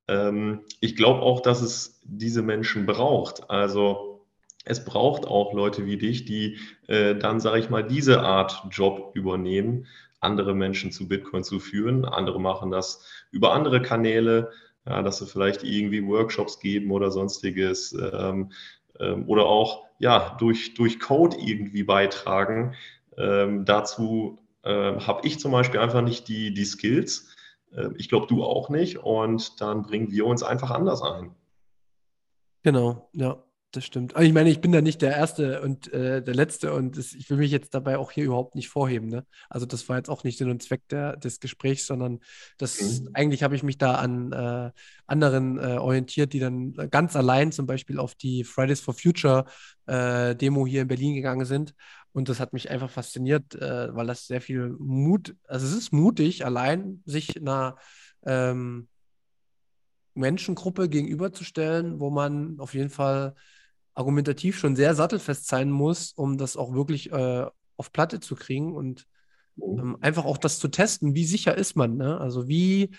[0.08, 3.50] Ähm, ich glaube auch, dass es diese Menschen braucht.
[3.50, 4.15] Also
[4.66, 6.58] es braucht auch Leute wie dich, die
[6.88, 9.86] äh, dann, sage ich mal, diese Art Job übernehmen,
[10.20, 12.04] andere Menschen zu Bitcoin zu führen.
[12.04, 14.52] Andere machen das über andere Kanäle,
[14.88, 18.52] ja, dass sie vielleicht irgendwie Workshops geben oder sonstiges ähm,
[19.00, 22.74] ähm, oder auch ja, durch, durch Code irgendwie beitragen.
[23.18, 27.36] Ähm, dazu ähm, habe ich zum Beispiel einfach nicht die, die Skills.
[27.76, 28.98] Ähm, ich glaube, du auch nicht.
[28.98, 31.36] Und dann bringen wir uns einfach anders ein.
[32.64, 33.45] Genau, ja
[33.76, 34.16] das stimmt.
[34.16, 37.14] Aber ich meine, ich bin da nicht der Erste und äh, der Letzte und das,
[37.14, 39.08] ich will mich jetzt dabei auch hier überhaupt nicht vorheben.
[39.08, 39.26] Ne?
[39.50, 42.20] Also das war jetzt auch nicht Sinn und Zweck der, des Gesprächs, sondern
[42.58, 43.10] das mhm.
[43.14, 44.72] eigentlich habe ich mich da an äh,
[45.08, 49.46] anderen äh, orientiert, die dann ganz allein zum Beispiel auf die Fridays for Future
[49.88, 51.74] äh, Demo hier in Berlin gegangen sind.
[52.12, 55.92] Und das hat mich einfach fasziniert, äh, weil das sehr viel Mut, also es ist
[55.92, 57.76] mutig, allein sich einer
[58.26, 58.88] ähm,
[60.16, 63.36] Menschengruppe gegenüberzustellen, wo man auf jeden Fall
[63.96, 67.46] argumentativ schon sehr sattelfest sein muss, um das auch wirklich äh,
[67.78, 69.08] auf Platte zu kriegen und
[69.56, 69.80] mhm.
[69.80, 71.16] ähm, einfach auch das zu testen.
[71.16, 71.98] Wie sicher ist man?
[71.98, 72.20] Ne?
[72.20, 72.92] Also wie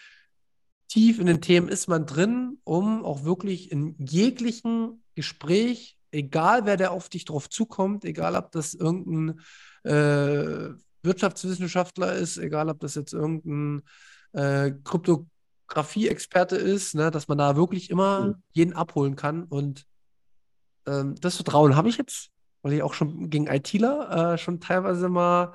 [0.88, 6.76] tief in den Themen ist man drin, um auch wirklich in jeglichen Gespräch, egal wer
[6.76, 9.40] der auf dich drauf zukommt, egal ob das irgendein
[9.82, 10.70] äh,
[11.02, 13.82] Wirtschaftswissenschaftler ist, egal ob das jetzt irgendein
[14.32, 18.34] äh, Kryptographie-Experte ist, ne, dass man da wirklich immer mhm.
[18.52, 19.86] jeden abholen kann und
[20.86, 22.30] ähm, das Vertrauen habe ich jetzt,
[22.62, 25.54] weil ich auch schon gegen ITler äh, schon teilweise mal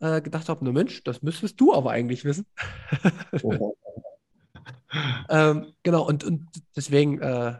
[0.00, 2.46] äh, gedacht habe, ne Mensch, das müsstest du aber eigentlich wissen.
[5.28, 7.58] ähm, genau, und, und deswegen äh,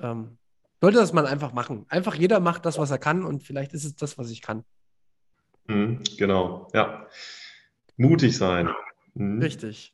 [0.00, 0.38] ähm,
[0.80, 1.86] sollte das man einfach machen.
[1.88, 4.64] Einfach jeder macht das, was er kann und vielleicht ist es das, was ich kann.
[5.66, 7.06] Mhm, genau, ja.
[7.96, 8.70] Mutig sein.
[9.14, 9.40] Mhm.
[9.42, 9.92] Richtig,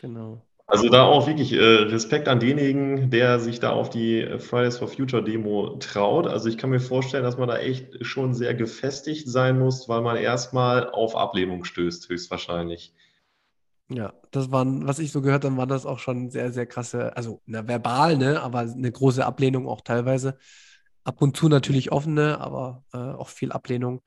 [0.00, 0.42] genau.
[0.68, 4.88] Also da auch wirklich äh, Respekt an denjenigen, der sich da auf die Fridays for
[4.88, 6.26] Future Demo traut.
[6.26, 10.02] Also ich kann mir vorstellen, dass man da echt schon sehr gefestigt sein muss, weil
[10.02, 12.92] man erstmal auf Ablehnung stößt, höchstwahrscheinlich.
[13.88, 17.16] Ja, das waren, was ich so gehört habe, waren das auch schon sehr, sehr krasse,
[17.16, 20.38] also na, verbal, ne, aber eine große Ablehnung auch teilweise.
[21.04, 24.02] Ab und zu natürlich offene, aber äh, auch viel Ablehnung.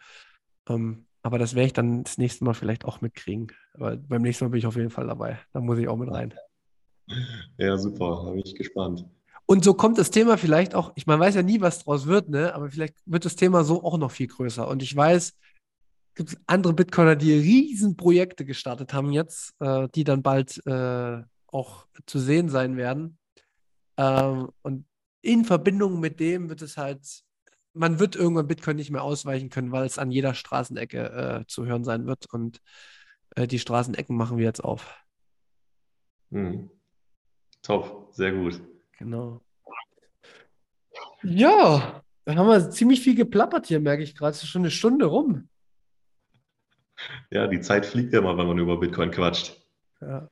[0.67, 3.53] Ähm, aber das werde ich dann das nächste Mal vielleicht auch mitkriegen.
[3.73, 5.39] Aber beim nächsten Mal bin ich auf jeden Fall dabei.
[5.53, 6.33] Da muss ich auch mit rein.
[7.57, 9.05] Ja, super, da bin ich gespannt.
[9.45, 12.29] Und so kommt das Thema vielleicht auch, ich meine, weiß ja nie, was draus wird,
[12.29, 12.53] ne?
[12.53, 14.67] Aber vielleicht wird das Thema so auch noch viel größer.
[14.67, 15.35] Und ich weiß,
[16.13, 21.87] gibt es andere Bitcoiner, die Riesenprojekte gestartet haben jetzt, äh, die dann bald äh, auch
[22.05, 23.17] zu sehen sein werden.
[23.97, 24.85] Ähm, und
[25.21, 27.23] in Verbindung mit dem wird es halt,
[27.73, 31.65] man wird irgendwann Bitcoin nicht mehr ausweichen können, weil es an jeder Straßenecke äh, zu
[31.65, 32.31] hören sein wird.
[32.31, 32.61] Und
[33.35, 34.95] äh, die Straßenecken machen wir jetzt auf.
[36.31, 36.69] Hm.
[37.61, 38.61] Top, sehr gut.
[38.97, 39.41] Genau.
[41.23, 44.31] Ja, dann haben wir ziemlich viel geplappert hier, merke ich gerade.
[44.31, 45.49] Es ist schon eine Stunde rum.
[47.31, 49.55] Ja, die Zeit fliegt ja mal, wenn man über Bitcoin quatscht.
[50.01, 50.29] Ja.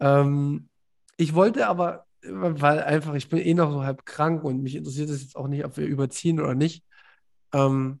[0.00, 0.68] Ähm,
[1.16, 5.10] ich wollte aber, weil einfach, ich bin eh noch so halb krank und mich interessiert
[5.10, 6.84] es jetzt auch nicht, ob wir überziehen oder nicht.
[7.52, 8.00] Ähm,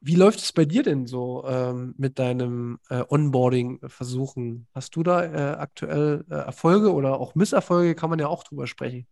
[0.00, 4.66] wie läuft es bei dir denn so ähm, mit deinem äh, Onboarding-Versuchen?
[4.74, 7.94] Hast du da äh, aktuell äh, Erfolge oder auch Misserfolge?
[7.94, 9.06] Kann man ja auch drüber sprechen.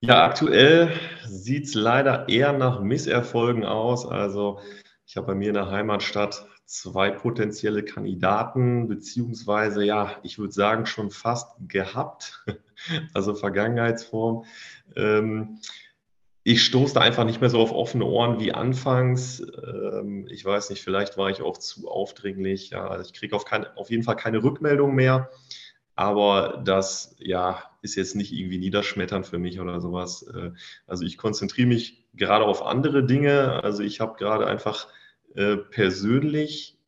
[0.00, 0.92] Ja, aktuell
[1.26, 4.06] sieht es leider eher nach Misserfolgen aus.
[4.06, 4.60] Also
[5.06, 10.86] ich habe bei mir in der Heimatstadt zwei potenzielle Kandidaten, beziehungsweise ja, ich würde sagen,
[10.86, 12.44] schon fast gehabt,
[13.14, 14.44] also Vergangenheitsform.
[14.96, 15.60] Ähm,
[16.46, 19.40] ich stoße da einfach nicht mehr so auf offene Ohren wie anfangs.
[19.40, 22.70] Ähm, ich weiß nicht, vielleicht war ich auch zu aufdringlich.
[22.70, 25.30] Ja, also ich kriege auf, auf jeden Fall keine Rückmeldung mehr.
[25.96, 30.22] Aber das ja, ist jetzt nicht irgendwie niederschmetternd für mich oder sowas.
[30.22, 30.50] Äh,
[30.86, 33.64] also ich konzentriere mich gerade auf andere Dinge.
[33.64, 34.88] Also ich habe gerade einfach
[35.34, 36.78] äh, persönlich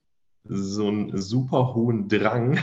[0.45, 2.59] so einen super hohen Drang,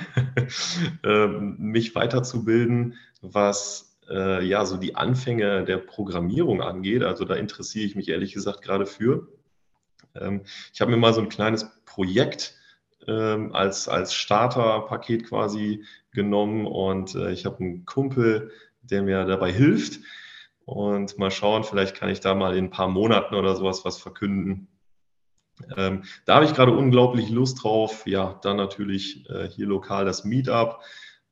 [1.03, 7.03] ähm, mich weiterzubilden, was äh, ja so die Anfänge der Programmierung angeht.
[7.03, 9.27] Also da interessiere ich mich ehrlich gesagt gerade für.
[10.15, 10.41] Ähm,
[10.73, 12.55] ich habe mir mal so ein kleines Projekt
[13.07, 18.51] ähm, als, als Starterpaket quasi genommen und äh, ich habe einen Kumpel,
[18.81, 19.99] der mir dabei hilft.
[20.65, 23.97] Und mal schauen, vielleicht kann ich da mal in ein paar Monaten oder sowas was
[23.97, 24.69] verkünden.
[25.75, 28.07] Ähm, da habe ich gerade unglaublich Lust drauf.
[28.07, 30.79] Ja, dann natürlich äh, hier lokal das Meetup,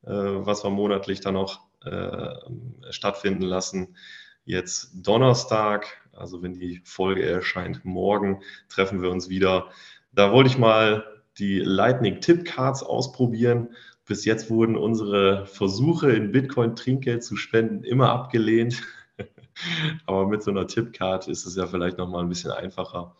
[0.02, 3.96] äh, was wir monatlich dann noch äh, stattfinden lassen.
[4.44, 9.70] Jetzt Donnerstag, also wenn die Folge erscheint, morgen treffen wir uns wieder.
[10.12, 11.04] Da wollte ich mal
[11.38, 13.70] die Lightning Tip Cards ausprobieren.
[14.04, 18.82] Bis jetzt wurden unsere Versuche in Bitcoin Trinkgeld zu spenden immer abgelehnt.
[20.06, 23.14] Aber mit so einer Tippcard ist es ja vielleicht noch mal ein bisschen einfacher.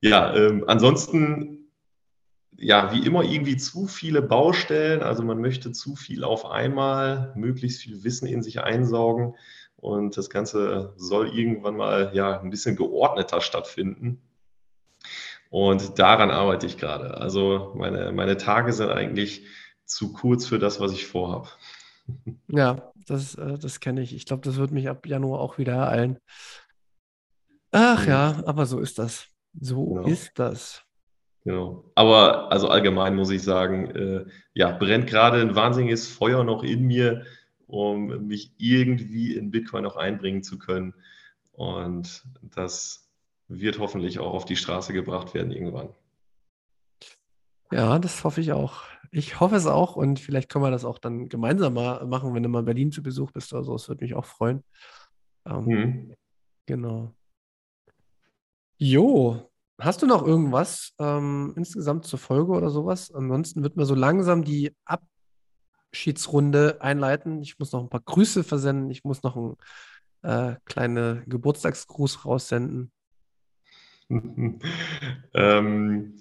[0.00, 1.65] Ja, ähm, ansonsten
[2.58, 5.02] ja, wie immer irgendwie zu viele Baustellen.
[5.02, 9.34] Also man möchte zu viel auf einmal, möglichst viel Wissen in sich einsaugen.
[9.76, 14.20] Und das Ganze soll irgendwann mal ja ein bisschen geordneter stattfinden.
[15.50, 17.18] Und daran arbeite ich gerade.
[17.18, 19.46] Also meine, meine Tage sind eigentlich
[19.84, 21.48] zu kurz für das, was ich vorhabe.
[22.48, 24.14] Ja, das, äh, das kenne ich.
[24.14, 26.18] Ich glaube, das wird mich ab Januar auch wieder ereilen.
[27.70, 29.28] Ach ja, aber so ist das.
[29.58, 30.06] So genau.
[30.06, 30.85] ist das.
[31.46, 31.84] Genau.
[31.94, 36.82] Aber also allgemein muss ich sagen, äh, ja, brennt gerade ein wahnsinniges Feuer noch in
[36.82, 37.24] mir,
[37.68, 40.92] um mich irgendwie in Bitcoin noch einbringen zu können.
[41.52, 43.08] Und das
[43.46, 45.90] wird hoffentlich auch auf die Straße gebracht werden irgendwann.
[47.70, 48.82] Ja, das hoffe ich auch.
[49.12, 52.42] Ich hoffe es auch und vielleicht können wir das auch dann gemeinsam mal machen, wenn
[52.42, 53.74] du mal in Berlin zu Besuch bist oder so.
[53.74, 54.64] Das würde mich auch freuen.
[55.46, 56.14] Ähm, mhm.
[56.66, 57.14] Genau.
[58.78, 59.48] Jo,
[59.78, 63.12] Hast du noch irgendwas ähm, insgesamt zur Folge oder sowas?
[63.12, 64.74] Ansonsten wird man so langsam die
[65.92, 67.42] Abschiedsrunde einleiten.
[67.42, 68.90] Ich muss noch ein paar Grüße versenden.
[68.90, 69.56] Ich muss noch einen
[70.22, 72.90] äh, kleinen Geburtstagsgruß raussenden.
[75.34, 76.14] ähm,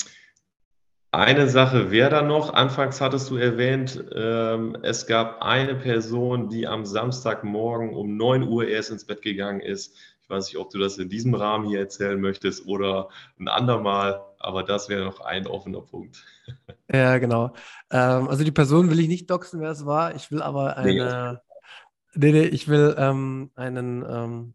[1.12, 2.54] eine Sache wäre da noch.
[2.54, 8.68] Anfangs hattest du erwähnt, ähm, es gab eine Person, die am Samstagmorgen um 9 Uhr
[8.68, 9.96] erst ins Bett gegangen ist.
[10.26, 13.10] Ich weiß nicht, ob du das in diesem Rahmen hier erzählen möchtest oder
[13.40, 16.26] ein andermal, aber das wäre noch ein offener Punkt.
[16.92, 17.54] Ja, genau.
[17.90, 20.16] Ähm, also die Person will ich nicht doxen, wer es war.
[20.16, 21.42] Ich will aber eine.
[22.14, 24.54] Nee, nee, ich will ähm, einen ähm,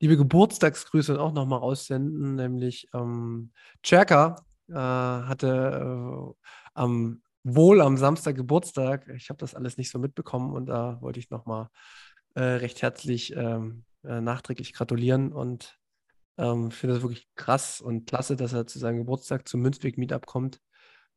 [0.00, 3.52] liebe Geburtstagsgrüße auch nochmal aussenden, nämlich ähm,
[3.84, 9.08] Cherka äh, hatte äh, am wohl am Samstag Geburtstag.
[9.16, 11.68] Ich habe das alles nicht so mitbekommen und da wollte ich nochmal
[12.34, 15.78] äh, recht herzlich ähm, äh, nachträglich gratulieren und
[16.38, 20.60] ähm, finde das wirklich krass und klasse, dass er zu seinem Geburtstag zum Münzweg-Meetup kommt.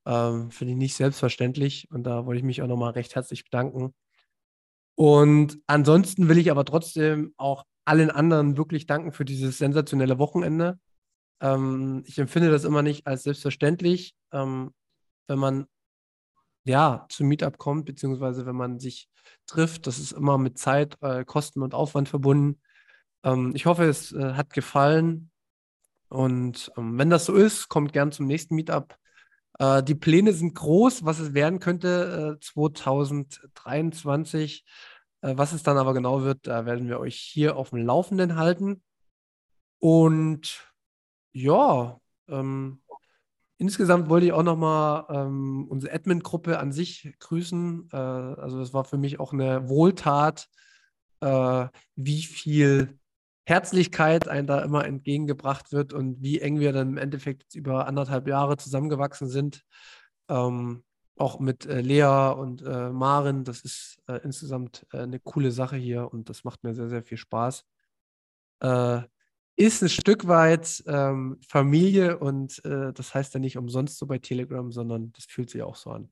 [0.05, 3.93] Ähm, finde ich nicht selbstverständlich und da wollte ich mich auch nochmal recht herzlich bedanken.
[4.95, 10.79] Und ansonsten will ich aber trotzdem auch allen anderen wirklich danken für dieses sensationelle Wochenende.
[11.41, 14.73] Ähm, ich empfinde das immer nicht als selbstverständlich, ähm,
[15.27, 15.67] wenn man
[16.65, 19.09] ja zum Meetup kommt, beziehungsweise wenn man sich
[19.47, 19.88] trifft.
[19.88, 22.61] Das ist immer mit Zeit, äh, Kosten und Aufwand verbunden.
[23.24, 25.32] Ähm, ich hoffe, es äh, hat gefallen.
[26.09, 28.97] Und ähm, wenn das so ist, kommt gern zum nächsten Meetup.
[29.59, 34.65] Äh, die Pläne sind groß, was es werden könnte 2023.
[35.21, 37.80] Äh, äh, was es dann aber genau wird, da werden wir euch hier auf dem
[37.80, 38.84] Laufenden halten.
[39.80, 40.71] Und
[41.32, 42.84] ja, ähm,
[43.57, 47.89] insgesamt wollte ich auch nochmal ähm, unsere Admin-Gruppe an sich grüßen.
[47.91, 50.49] Äh, also es war für mich auch eine Wohltat,
[51.21, 52.99] äh, wie viel
[53.45, 58.27] Herzlichkeit einem da immer entgegengebracht wird und wie eng wir dann im Endeffekt über anderthalb
[58.27, 59.63] Jahre zusammengewachsen sind.
[60.29, 60.83] Ähm,
[61.15, 63.43] auch mit äh, Lea und äh, Maren.
[63.43, 67.03] Das ist äh, insgesamt äh, eine coole Sache hier und das macht mir sehr, sehr
[67.03, 67.65] viel Spaß.
[68.61, 69.01] Äh,
[69.55, 74.17] ist ein Stück weit ähm, Familie und äh, das heißt ja nicht umsonst so bei
[74.17, 76.11] Telegram, sondern das fühlt sich auch so an.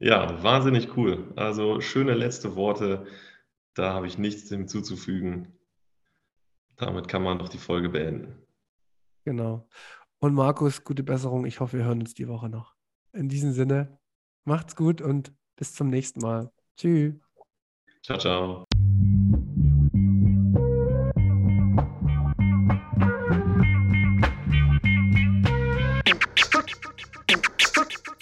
[0.00, 1.32] Ja, wahnsinnig cool.
[1.36, 3.06] Also schöne letzte Worte.
[3.78, 5.56] Da habe ich nichts hinzuzufügen.
[6.74, 8.42] Damit kann man doch die Folge beenden.
[9.24, 9.68] Genau.
[10.18, 11.46] Und Markus, gute Besserung.
[11.46, 12.74] Ich hoffe, wir hören uns die Woche noch.
[13.12, 14.00] In diesem Sinne,
[14.44, 16.50] macht's gut und bis zum nächsten Mal.
[16.76, 17.14] Tschüss.
[18.02, 18.64] Ciao, ciao.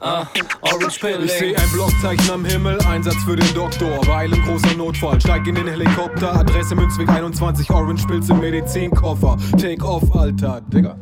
[0.00, 0.26] Ah,
[0.60, 1.24] Orange Pilling.
[1.24, 4.06] Ich sehe ein Blockzeichen am Himmel, Einsatz für den Doktor.
[4.06, 6.34] Weil ein großer Notfall, steig in den Helikopter.
[6.34, 9.36] Adresse Münzweg 21, Orange Pilz im Medizinkoffer.
[9.60, 10.60] Take off, Alter.
[10.72, 10.96] Digga,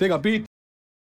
[0.00, 0.47] Digga, Beat.